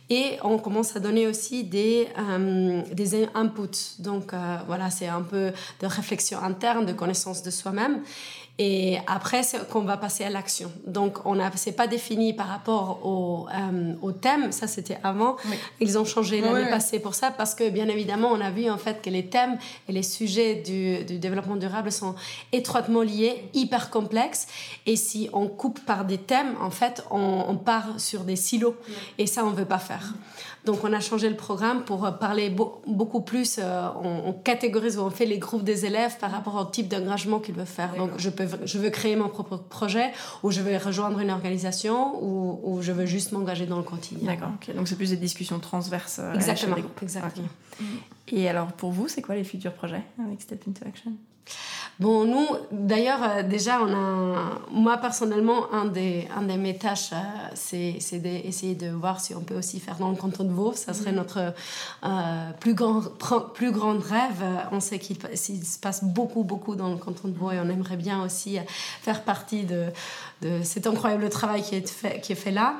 Et 0.09 0.37
on 0.43 0.57
commence 0.59 0.95
à 0.95 0.99
donner 0.99 1.27
aussi 1.27 1.63
des, 1.63 2.07
euh, 2.17 2.81
des 2.91 3.25
inputs. 3.33 3.95
Donc 3.99 4.33
euh, 4.33 4.57
voilà, 4.67 4.89
c'est 4.89 5.07
un 5.07 5.21
peu 5.21 5.51
de 5.79 5.87
réflexion 5.87 6.39
interne, 6.39 6.85
de 6.85 6.93
connaissance 6.93 7.41
de 7.41 7.51
soi-même. 7.51 8.01
Et 8.59 8.99
après, 9.07 9.41
c'est 9.41 9.67
qu'on 9.67 9.81
va 9.81 9.97
passer 9.97 10.23
à 10.23 10.29
l'action. 10.29 10.71
Donc, 10.85 11.25
on 11.25 11.39
a, 11.39 11.49
c'est 11.55 11.71
pas 11.71 11.87
défini 11.87 12.33
par 12.33 12.47
rapport 12.47 13.03
au, 13.03 13.47
euh, 13.51 13.93
au 14.03 14.11
thème. 14.11 14.51
Ça, 14.51 14.67
c'était 14.67 14.99
avant. 15.03 15.37
Oui. 15.49 15.55
Ils 15.79 15.97
ont 15.97 16.05
changé 16.05 16.39
l'année 16.39 16.65
oui, 16.65 16.69
passée 16.69 16.99
pour 16.99 17.15
ça 17.15 17.31
parce 17.31 17.55
que, 17.55 17.67
bien 17.69 17.87
évidemment, 17.87 18.29
on 18.31 18.39
a 18.39 18.51
vu 18.51 18.69
en 18.69 18.77
fait 18.77 19.01
que 19.01 19.09
les 19.09 19.25
thèmes 19.25 19.57
et 19.89 19.91
les 19.91 20.03
sujets 20.03 20.53
du, 20.53 21.03
du 21.03 21.17
développement 21.17 21.55
durable 21.55 21.91
sont 21.91 22.13
étroitement 22.51 23.01
liés, 23.01 23.49
hyper 23.55 23.89
complexes. 23.89 24.45
Et 24.85 24.97
si 24.97 25.29
on 25.33 25.47
coupe 25.47 25.83
par 25.83 26.05
des 26.05 26.19
thèmes, 26.19 26.55
en 26.61 26.69
fait, 26.69 27.03
on, 27.09 27.45
on 27.47 27.55
part 27.55 27.99
sur 27.99 28.23
des 28.23 28.35
silos. 28.35 28.75
Oui. 28.87 28.95
Et 29.17 29.25
ça, 29.25 29.45
on 29.45 29.49
veut 29.49 29.65
pas 29.65 29.79
faire. 29.79 30.13
Donc, 30.65 30.83
on 30.83 30.93
a 30.93 31.01
changé 31.01 31.27
le 31.27 31.35
programme 31.35 31.83
pour 31.83 32.09
parler 32.19 32.49
beau, 32.49 32.81
beaucoup 32.87 33.19
plus. 33.19 33.57
Euh, 33.59 33.87
on, 34.01 34.29
on, 34.29 34.33
catégorise, 34.33 34.97
on 34.97 35.09
fait 35.09 35.25
les 35.25 35.37
groupes 35.37 35.63
des 35.63 35.85
élèves 35.85 36.17
par 36.19 36.31
rapport 36.31 36.55
au 36.55 36.63
type 36.63 36.87
d'engagement 36.87 37.39
qu'ils 37.39 37.55
veulent 37.55 37.65
faire. 37.65 37.95
Donc, 37.95 38.11
je 38.17 38.29
peux, 38.29 38.42
je 38.65 38.77
veux 38.77 38.89
créer 38.89 39.15
mon 39.15 39.29
propre 39.29 39.57
projet, 39.57 40.11
ou 40.43 40.51
je 40.51 40.61
veux 40.61 40.75
rejoindre 40.77 41.19
une 41.19 41.31
organisation, 41.31 42.23
ou, 42.23 42.59
ou 42.63 42.81
je 42.81 42.91
veux 42.91 43.05
juste 43.05 43.31
m'engager 43.31 43.65
dans 43.65 43.77
le 43.77 43.83
quotidien. 43.83 44.27
D'accord. 44.27 44.49
Okay. 44.61 44.73
Donc, 44.73 44.87
c'est 44.87 44.95
plus 44.95 45.09
des 45.09 45.17
discussions 45.17 45.59
transverses. 45.59 46.19
Euh, 46.19 46.33
Exactement. 46.33 46.77
Exactement. 47.01 47.47
Okay. 47.79 47.85
Et 48.35 48.47
alors, 48.47 48.71
pour 48.73 48.91
vous, 48.91 49.07
c'est 49.07 49.21
quoi 49.21 49.35
les 49.35 49.43
futurs 49.43 49.73
projets 49.73 50.03
avec 50.23 50.41
Step 50.41 50.63
Into 50.67 50.87
Action? 50.87 51.13
Bon, 51.99 52.25
nous, 52.25 52.47
d'ailleurs, 52.71 53.19
euh, 53.23 53.43
déjà, 53.43 53.79
on 53.81 53.93
a, 53.93 54.59
moi 54.71 54.97
personnellement, 54.97 55.71
un 55.71 55.85
des, 55.85 56.27
un 56.35 56.41
de 56.41 56.53
mes 56.53 56.75
tâches, 56.75 57.13
euh, 57.13 57.17
c'est, 57.53 57.97
c'est 57.99 58.17
d'essayer 58.17 58.73
de 58.73 58.89
voir 58.89 59.19
si 59.19 59.35
on 59.35 59.41
peut 59.41 59.55
aussi 59.55 59.79
faire 59.79 59.97
dans 59.97 60.09
le 60.09 60.15
canton 60.15 60.43
de 60.43 60.51
Vaud. 60.51 60.73
Ça 60.73 60.93
serait 60.93 61.11
mm-hmm. 61.11 61.15
notre 61.15 61.53
euh, 62.03 62.51
plus, 62.59 62.73
grand, 62.73 63.01
plus 63.53 63.71
grand 63.71 63.99
rêve. 63.99 64.43
On 64.71 64.79
sait 64.79 64.97
qu'il, 64.97 65.17
qu'il 65.17 65.63
se 65.65 65.77
passe 65.77 66.03
beaucoup, 66.03 66.43
beaucoup 66.43 66.75
dans 66.75 66.89
le 66.89 66.97
canton 66.97 67.27
de 67.27 67.37
Vaud 67.37 67.51
et 67.51 67.59
on 67.59 67.69
aimerait 67.69 67.97
bien 67.97 68.23
aussi 68.23 68.57
faire 69.01 69.21
partie 69.21 69.63
de, 69.63 69.85
de 70.43 70.61
cet 70.63 70.87
incroyable 70.87 71.29
travail 71.29 71.63
qui 71.63 71.75
est, 71.75 71.87
fait, 71.87 72.19
qui 72.19 72.33
est 72.33 72.35
fait 72.35 72.51
là. 72.51 72.75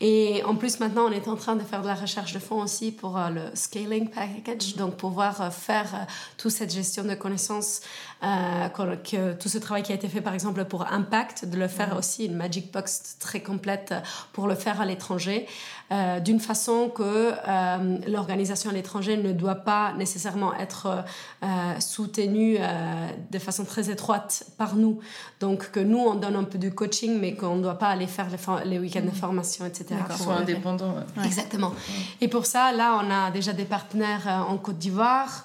Et 0.00 0.42
en 0.44 0.54
plus, 0.54 0.78
maintenant, 0.78 1.06
on 1.08 1.12
est 1.12 1.26
en 1.26 1.36
train 1.36 1.56
de 1.56 1.62
faire 1.62 1.82
de 1.82 1.88
la 1.88 1.94
recherche 1.94 2.32
de 2.32 2.38
fonds 2.38 2.62
aussi 2.62 2.92
pour 2.92 3.18
euh, 3.18 3.28
le 3.30 3.42
scaling 3.54 4.08
package, 4.08 4.76
donc 4.76 4.96
pouvoir 4.96 5.40
euh, 5.40 5.50
faire 5.50 5.94
euh, 5.94 5.98
toute 6.36 6.52
cette 6.52 6.72
gestion 6.72 7.04
de 7.04 7.14
connaissances, 7.14 7.80
que, 8.20 8.96
que, 8.96 9.34
tout 9.34 9.48
ce 9.48 9.58
travail 9.58 9.84
qui 9.84 9.92
a 9.92 9.94
été 9.94 10.08
fait, 10.08 10.20
par 10.20 10.34
exemple, 10.34 10.64
pour 10.64 10.90
Impact, 10.90 11.44
de 11.44 11.56
le 11.56 11.68
faire 11.68 11.94
mmh. 11.94 11.98
aussi 11.98 12.26
une 12.26 12.34
Magic 12.34 12.72
Box 12.72 13.16
très 13.20 13.40
complète 13.40 13.94
pour 14.32 14.48
le 14.48 14.56
faire 14.56 14.80
à 14.80 14.86
l'étranger, 14.86 15.46
euh, 15.90 16.20
d'une 16.20 16.40
façon 16.40 16.90
que 16.94 17.02
euh, 17.02 17.98
l'organisation 18.06 18.70
à 18.70 18.72
l'étranger 18.72 19.16
ne 19.16 19.32
doit 19.32 19.54
pas 19.54 19.92
nécessairement 19.94 20.54
être 20.54 21.04
soutenue 21.80 22.58
de 23.30 23.38
façon 23.38 23.64
très 23.64 23.90
étroite 23.90 24.44
par 24.56 24.74
nous. 24.74 24.98
Donc, 25.40 25.70
que 25.70 25.80
nous, 25.80 25.98
on 25.98 26.14
donne 26.14 26.36
un 26.36 26.44
peu 26.44 26.58
de 26.58 26.68
coaching, 26.68 27.18
mais 27.20 27.34
qu'on 27.34 27.56
ne 27.56 27.62
doit 27.62 27.78
pas 27.78 27.88
aller 27.88 28.06
faire 28.06 28.26
les, 28.28 28.70
les 28.70 28.78
week-ends 28.78 29.02
de 29.02 29.06
mmh. 29.06 29.12
formation, 29.12 29.66
etc. 29.66 29.94
Soit 30.16 30.34
indépendant. 30.34 30.94
Ouais. 31.16 31.24
Exactement. 31.24 31.72
Et 32.20 32.28
pour 32.28 32.46
ça, 32.46 32.72
là, 32.72 33.00
on 33.02 33.10
a 33.10 33.30
déjà 33.30 33.52
des 33.52 33.64
partenaires 33.64 34.46
en 34.48 34.56
Côte 34.56 34.78
d'Ivoire. 34.78 35.44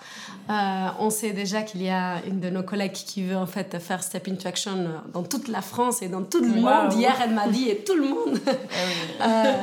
Euh, 0.49 0.87
on 0.99 1.09
sait 1.09 1.31
déjà 1.31 1.61
qu'il 1.61 1.81
y 1.81 1.89
a 1.89 2.21
une 2.27 2.41
de 2.41 2.49
nos 2.49 2.63
collègues 2.63 2.91
qui 2.91 3.23
veut 3.23 3.37
en 3.37 3.45
fait 3.45 3.79
faire 3.79 4.03
Step 4.03 4.27
into 4.27 4.45
Action 4.45 4.89
dans 5.13 5.23
toute 5.23 5.47
la 5.47 5.61
France 5.61 6.01
et 6.01 6.09
dans 6.09 6.21
tout 6.21 6.41
le 6.41 6.49
wow. 6.49 6.61
monde. 6.61 6.93
Hier, 6.93 7.15
elle 7.23 7.33
m'a 7.33 7.47
dit 7.47 7.69
et 7.69 7.77
tout 7.77 7.95
le 7.95 8.09
monde. 8.09 8.39
euh, 9.21 9.53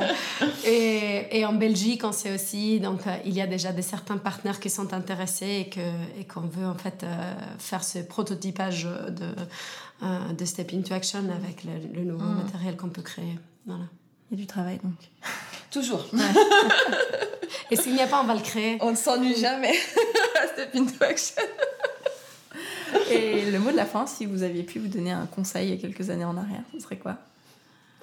et, 0.65 0.70
et, 0.71 1.45
en 1.45 1.53
Belgique, 1.53 2.03
on 2.03 2.11
sait 2.11 2.33
aussi. 2.33 2.79
Donc, 2.79 3.05
euh, 3.07 3.15
il 3.25 3.33
y 3.33 3.41
a 3.41 3.47
déjà 3.47 3.71
des 3.71 3.81
certains 3.81 4.17
partenaires 4.17 4.59
qui 4.59 4.69
sont 4.69 4.93
intéressés 4.93 5.65
et 5.65 5.69
que 5.69 5.79
et 6.19 6.25
qu'on 6.25 6.41
veut 6.41 6.65
en 6.65 6.75
fait 6.75 7.03
euh, 7.03 7.33
faire 7.57 7.83
ce 7.83 7.99
prototypage 7.99 8.83
de 8.83 9.25
euh, 10.03 10.33
de 10.33 10.45
Step 10.45 10.71
into 10.73 10.93
Action 10.93 11.23
avec 11.35 11.63
le, 11.63 11.71
le 11.93 12.03
nouveau 12.03 12.25
mmh. 12.25 12.43
matériel 12.43 12.77
qu'on 12.77 12.89
peut 12.89 13.01
créer. 13.01 13.37
Voilà. 13.65 13.83
Il 14.29 14.37
y 14.37 14.41
a 14.41 14.41
du 14.41 14.47
travail 14.47 14.79
donc. 14.83 14.93
Toujours. 15.71 16.05
Ouais. 16.13 16.19
Et 17.71 17.75
s'il 17.75 17.93
n'y 17.93 18.01
a 18.01 18.07
pas, 18.07 18.21
on 18.21 18.25
va 18.25 18.35
le 18.35 18.41
créer. 18.41 18.77
On 18.81 18.91
ne 18.91 18.95
s'ennuie 18.95 19.35
jamais. 19.35 19.73
Step 20.53 20.75
into 20.75 21.03
action. 21.03 21.43
Et 23.09 23.49
le 23.49 23.59
mot 23.59 23.71
de 23.71 23.77
la 23.77 23.85
fin, 23.85 24.05
si 24.05 24.25
vous 24.25 24.43
aviez 24.43 24.63
pu 24.63 24.79
vous 24.79 24.87
donner 24.87 25.11
un 25.11 25.25
conseil 25.25 25.69
il 25.69 25.75
y 25.75 25.77
a 25.77 25.81
quelques 25.81 26.09
années 26.09 26.25
en 26.25 26.35
arrière, 26.37 26.63
ce 26.73 26.79
serait 26.79 26.97
quoi? 26.97 27.17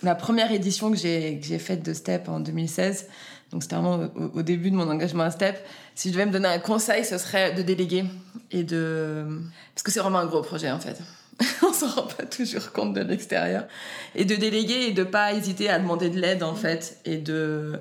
La 0.03 0.15
première 0.15 0.53
édition 0.53 0.91
que 0.91 0.97
j'ai 0.97 1.59
faite 1.59 1.85
de 1.85 1.93
Step 1.93 2.29
en 2.29 2.41
2016, 2.41 3.07
donc 3.51 3.63
c'était 3.63 3.77
vraiment 3.77 4.09
au, 4.35 4.43
début 4.43 4.71
de 4.71 4.77
mon 4.77 4.89
engagement 4.89 5.25
à 5.25 5.31
Step, 5.31 5.65
si 5.95 6.09
je 6.09 6.15
devais 6.15 6.27
me 6.27 6.33
donner 6.33 6.49
un 6.49 6.59
conseil, 6.59 7.05
ce 7.05 7.17
serait 7.19 7.53
de 7.53 7.63
déléguer 7.63 8.05
et 8.51 8.63
de... 8.63 9.27
Parce 9.75 9.83
que 9.83 9.91
c'est 9.91 10.01
vraiment 10.01 10.19
un 10.19 10.27
gros 10.27 10.43
projet 10.43 10.71
en 10.71 10.79
fait. 10.79 10.99
On 11.63 11.73
s'en 11.73 11.89
rend 11.89 12.03
pas 12.03 12.27
toujours 12.27 12.73
compte 12.73 12.95
de 12.95 13.01
l'extérieur. 13.01 13.67
Et 14.15 14.25
de 14.25 14.37
déléguer 14.37 14.89
et 14.89 14.93
de 14.93 15.05
pas 15.05 15.33
hésiter 15.33 15.71
à 15.71 15.79
demander 15.79 16.11
de 16.11 16.21
l'aide 16.21 16.43
en 16.43 16.55
fait 16.55 16.99
et 17.05 17.17
de, 17.17 17.81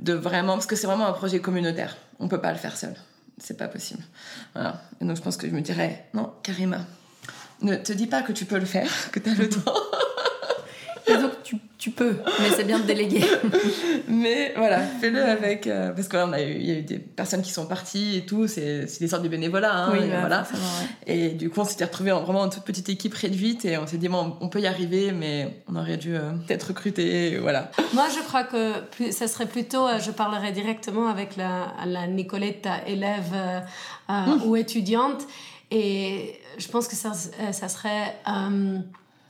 de 0.00 0.12
vraiment... 0.12 0.54
Parce 0.54 0.66
que 0.66 0.76
c'est 0.76 0.86
vraiment 0.86 1.06
un 1.06 1.12
projet 1.12 1.40
communautaire. 1.40 1.96
On 2.20 2.28
peut 2.28 2.40
pas 2.40 2.52
le 2.52 2.58
faire 2.58 2.76
seul. 2.76 2.94
C'est 3.38 3.56
pas 3.56 3.68
possible. 3.68 4.02
Voilà. 4.54 4.82
Et 5.00 5.04
donc 5.04 5.16
je 5.16 5.22
pense 5.22 5.36
que 5.36 5.48
je 5.48 5.52
me 5.52 5.60
dirais, 5.60 6.06
non, 6.12 6.32
Karima, 6.42 6.84
ne 7.62 7.76
te 7.76 7.92
dis 7.92 8.06
pas 8.06 8.22
que 8.22 8.32
tu 8.32 8.44
peux 8.44 8.58
le 8.58 8.66
faire, 8.66 9.10
que 9.12 9.18
tu 9.18 9.30
as 9.30 9.34
le 9.34 9.48
temps. 9.64 9.74
Tu, 11.86 11.92
peux, 11.92 12.16
mais 12.40 12.50
c'est 12.50 12.64
bien 12.64 12.80
de 12.80 12.84
déléguer. 12.84 13.24
mais 14.08 14.52
voilà, 14.56 14.80
fais-le 14.80 15.22
avec. 15.22 15.68
Euh, 15.68 15.92
parce 15.92 16.08
qu'il 16.08 16.64
y 16.66 16.72
a 16.72 16.78
eu 16.80 16.82
des 16.82 16.98
personnes 16.98 17.42
qui 17.42 17.52
sont 17.52 17.66
parties 17.66 18.16
et 18.16 18.26
tout, 18.26 18.48
c'est 18.48 18.88
des 18.98 19.06
sortes 19.06 19.22
de 19.22 19.28
bénévolat. 19.28 19.72
Hein, 19.72 19.90
oui, 19.92 20.00
et, 20.04 20.08
voilà. 20.08 20.44
et 21.06 21.28
du 21.28 21.48
coup, 21.48 21.60
on 21.60 21.64
s'était 21.64 21.84
retrouvés 21.84 22.10
en 22.10 22.24
vraiment 22.24 22.44
une 22.44 22.50
toute 22.50 22.64
petite 22.64 22.88
équipe 22.88 23.14
réduite 23.14 23.64
et 23.66 23.78
on 23.78 23.86
s'est 23.86 23.98
dit, 23.98 24.08
bon, 24.08 24.36
on 24.40 24.48
peut 24.48 24.58
y 24.60 24.66
arriver, 24.66 25.12
mais 25.12 25.62
on 25.68 25.76
aurait 25.76 25.96
dû 25.96 26.16
euh, 26.16 26.32
peut-être 26.48 26.64
recruter. 26.64 27.38
Voilà. 27.38 27.70
Moi, 27.92 28.06
je 28.12 28.20
crois 28.24 28.42
que 28.42 28.80
plus, 28.80 29.12
ça 29.12 29.28
serait 29.28 29.46
plutôt, 29.46 29.86
euh, 29.86 30.00
je 30.00 30.10
parlerais 30.10 30.50
directement 30.50 31.06
avec 31.06 31.36
la, 31.36 31.72
la 31.86 32.08
Nicolette, 32.08 32.66
élève 32.88 33.32
mmh. 34.08 34.42
ou 34.44 34.56
étudiante. 34.56 35.22
Et 35.70 36.40
je 36.58 36.66
pense 36.66 36.88
que 36.88 36.96
ça, 36.96 37.12
ça 37.52 37.68
serait 37.68 38.16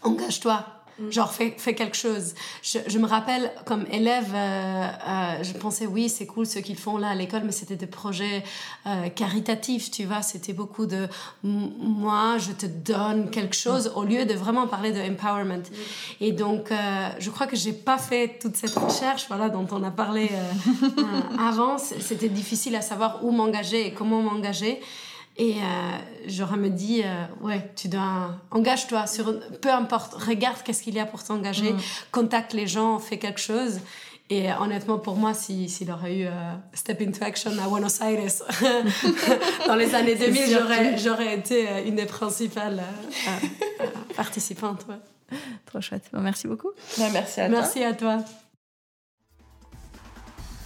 engage-toi 0.02 0.75
Mm. 0.98 1.10
Genre, 1.10 1.30
fais, 1.30 1.54
fais, 1.58 1.74
quelque 1.74 1.96
chose. 1.96 2.34
Je, 2.62 2.78
je, 2.86 2.98
me 2.98 3.06
rappelle, 3.06 3.52
comme 3.66 3.84
élève, 3.90 4.32
euh, 4.34 4.86
euh, 5.08 5.42
je 5.42 5.52
pensais, 5.52 5.86
oui, 5.86 6.08
c'est 6.08 6.26
cool 6.26 6.46
ce 6.46 6.58
qu'ils 6.58 6.78
font 6.78 6.96
là 6.96 7.08
à 7.08 7.14
l'école, 7.14 7.42
mais 7.44 7.52
c'était 7.52 7.76
des 7.76 7.86
projets 7.86 8.42
euh, 8.86 9.08
caritatifs, 9.10 9.90
tu 9.90 10.04
vois. 10.04 10.22
C'était 10.22 10.54
beaucoup 10.54 10.86
de 10.86 11.08
moi, 11.42 12.38
je 12.38 12.52
te 12.52 12.66
donne 12.66 13.30
quelque 13.30 13.54
chose, 13.54 13.92
au 13.94 14.04
lieu 14.04 14.24
de 14.24 14.34
vraiment 14.34 14.66
parler 14.66 14.92
de 14.92 15.00
empowerment. 15.00 15.58
Mm. 15.58 15.74
Et 16.22 16.32
donc, 16.32 16.70
je 17.18 17.30
crois 17.30 17.46
que 17.46 17.56
j'ai 17.56 17.72
pas 17.72 17.98
fait 17.98 18.38
toute 18.40 18.56
cette 18.56 18.74
recherche, 18.74 19.26
voilà, 19.28 19.48
dont 19.48 19.66
on 19.72 19.82
a 19.82 19.90
parlé 19.90 20.30
avant. 21.38 21.78
C'était 21.78 22.28
difficile 22.28 22.74
à 22.76 22.80
savoir 22.80 23.24
où 23.24 23.30
m'engager 23.30 23.86
et 23.86 23.92
comment 23.92 24.22
m'engager. 24.22 24.80
Et 25.38 25.56
euh, 25.56 25.62
j'aurais 26.26 26.56
me 26.56 26.70
dit, 26.70 27.02
euh, 27.04 27.26
ouais, 27.42 27.70
tu 27.76 27.88
dois, 27.88 28.36
engage-toi, 28.50 29.06
sur, 29.06 29.38
peu 29.60 29.70
importe, 29.70 30.14
regarde 30.14 30.62
qu'est-ce 30.64 30.82
qu'il 30.82 30.94
y 30.94 31.00
a 31.00 31.04
pour 31.04 31.22
t'engager, 31.22 31.74
mm. 31.74 31.80
contacte 32.10 32.54
les 32.54 32.66
gens, 32.66 32.98
fais 32.98 33.18
quelque 33.18 33.40
chose. 33.40 33.80
Et 34.30 34.50
honnêtement, 34.54 34.98
pour 34.98 35.14
moi, 35.16 35.34
s'il 35.34 35.68
y 35.68 35.92
aurait 35.92 36.16
eu 36.16 36.26
euh, 36.26 36.30
Step 36.72 37.00
into 37.02 37.22
Action 37.22 37.52
à 37.62 37.68
Buenos 37.68 38.00
Aires 38.00 38.32
dans 39.68 39.76
les 39.76 39.94
années 39.94 40.14
2000, 40.16 40.58
j'aurais 40.98 41.34
été 41.34 41.86
une 41.86 41.94
des 41.96 42.06
principales 42.06 42.82
participantes. 44.16 44.86
Trop 45.66 45.80
chouette. 45.80 46.04
merci 46.12 46.48
beaucoup. 46.48 46.70
Bah, 46.98 47.04
merci 47.12 47.40
à 47.40 47.48
toi. 47.48 47.58
Merci 47.60 47.84
à 47.84 47.94
toi. 47.94 48.24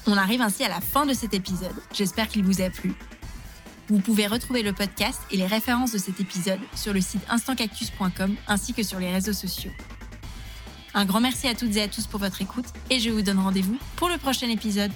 On 0.06 0.16
arrive 0.16 0.40
ainsi 0.40 0.64
à 0.64 0.68
la 0.68 0.80
fin 0.80 1.04
de 1.04 1.12
cet 1.12 1.34
épisode. 1.34 1.74
J'espère 1.92 2.28
qu'il 2.28 2.44
vous 2.44 2.62
a 2.62 2.70
plu. 2.70 2.94
Vous 3.90 3.98
pouvez 3.98 4.28
retrouver 4.28 4.62
le 4.62 4.72
podcast 4.72 5.20
et 5.32 5.36
les 5.36 5.46
références 5.46 5.90
de 5.90 5.98
cet 5.98 6.20
épisode 6.20 6.60
sur 6.76 6.92
le 6.92 7.00
site 7.00 7.22
instantcactus.com 7.28 8.36
ainsi 8.46 8.72
que 8.72 8.84
sur 8.84 9.00
les 9.00 9.10
réseaux 9.10 9.32
sociaux. 9.32 9.72
Un 10.94 11.04
grand 11.04 11.18
merci 11.18 11.48
à 11.48 11.56
toutes 11.56 11.74
et 11.74 11.82
à 11.82 11.88
tous 11.88 12.06
pour 12.06 12.20
votre 12.20 12.40
écoute 12.40 12.66
et 12.88 13.00
je 13.00 13.10
vous 13.10 13.22
donne 13.22 13.40
rendez-vous 13.40 13.76
pour 13.96 14.08
le 14.08 14.16
prochain 14.16 14.48
épisode. 14.48 14.92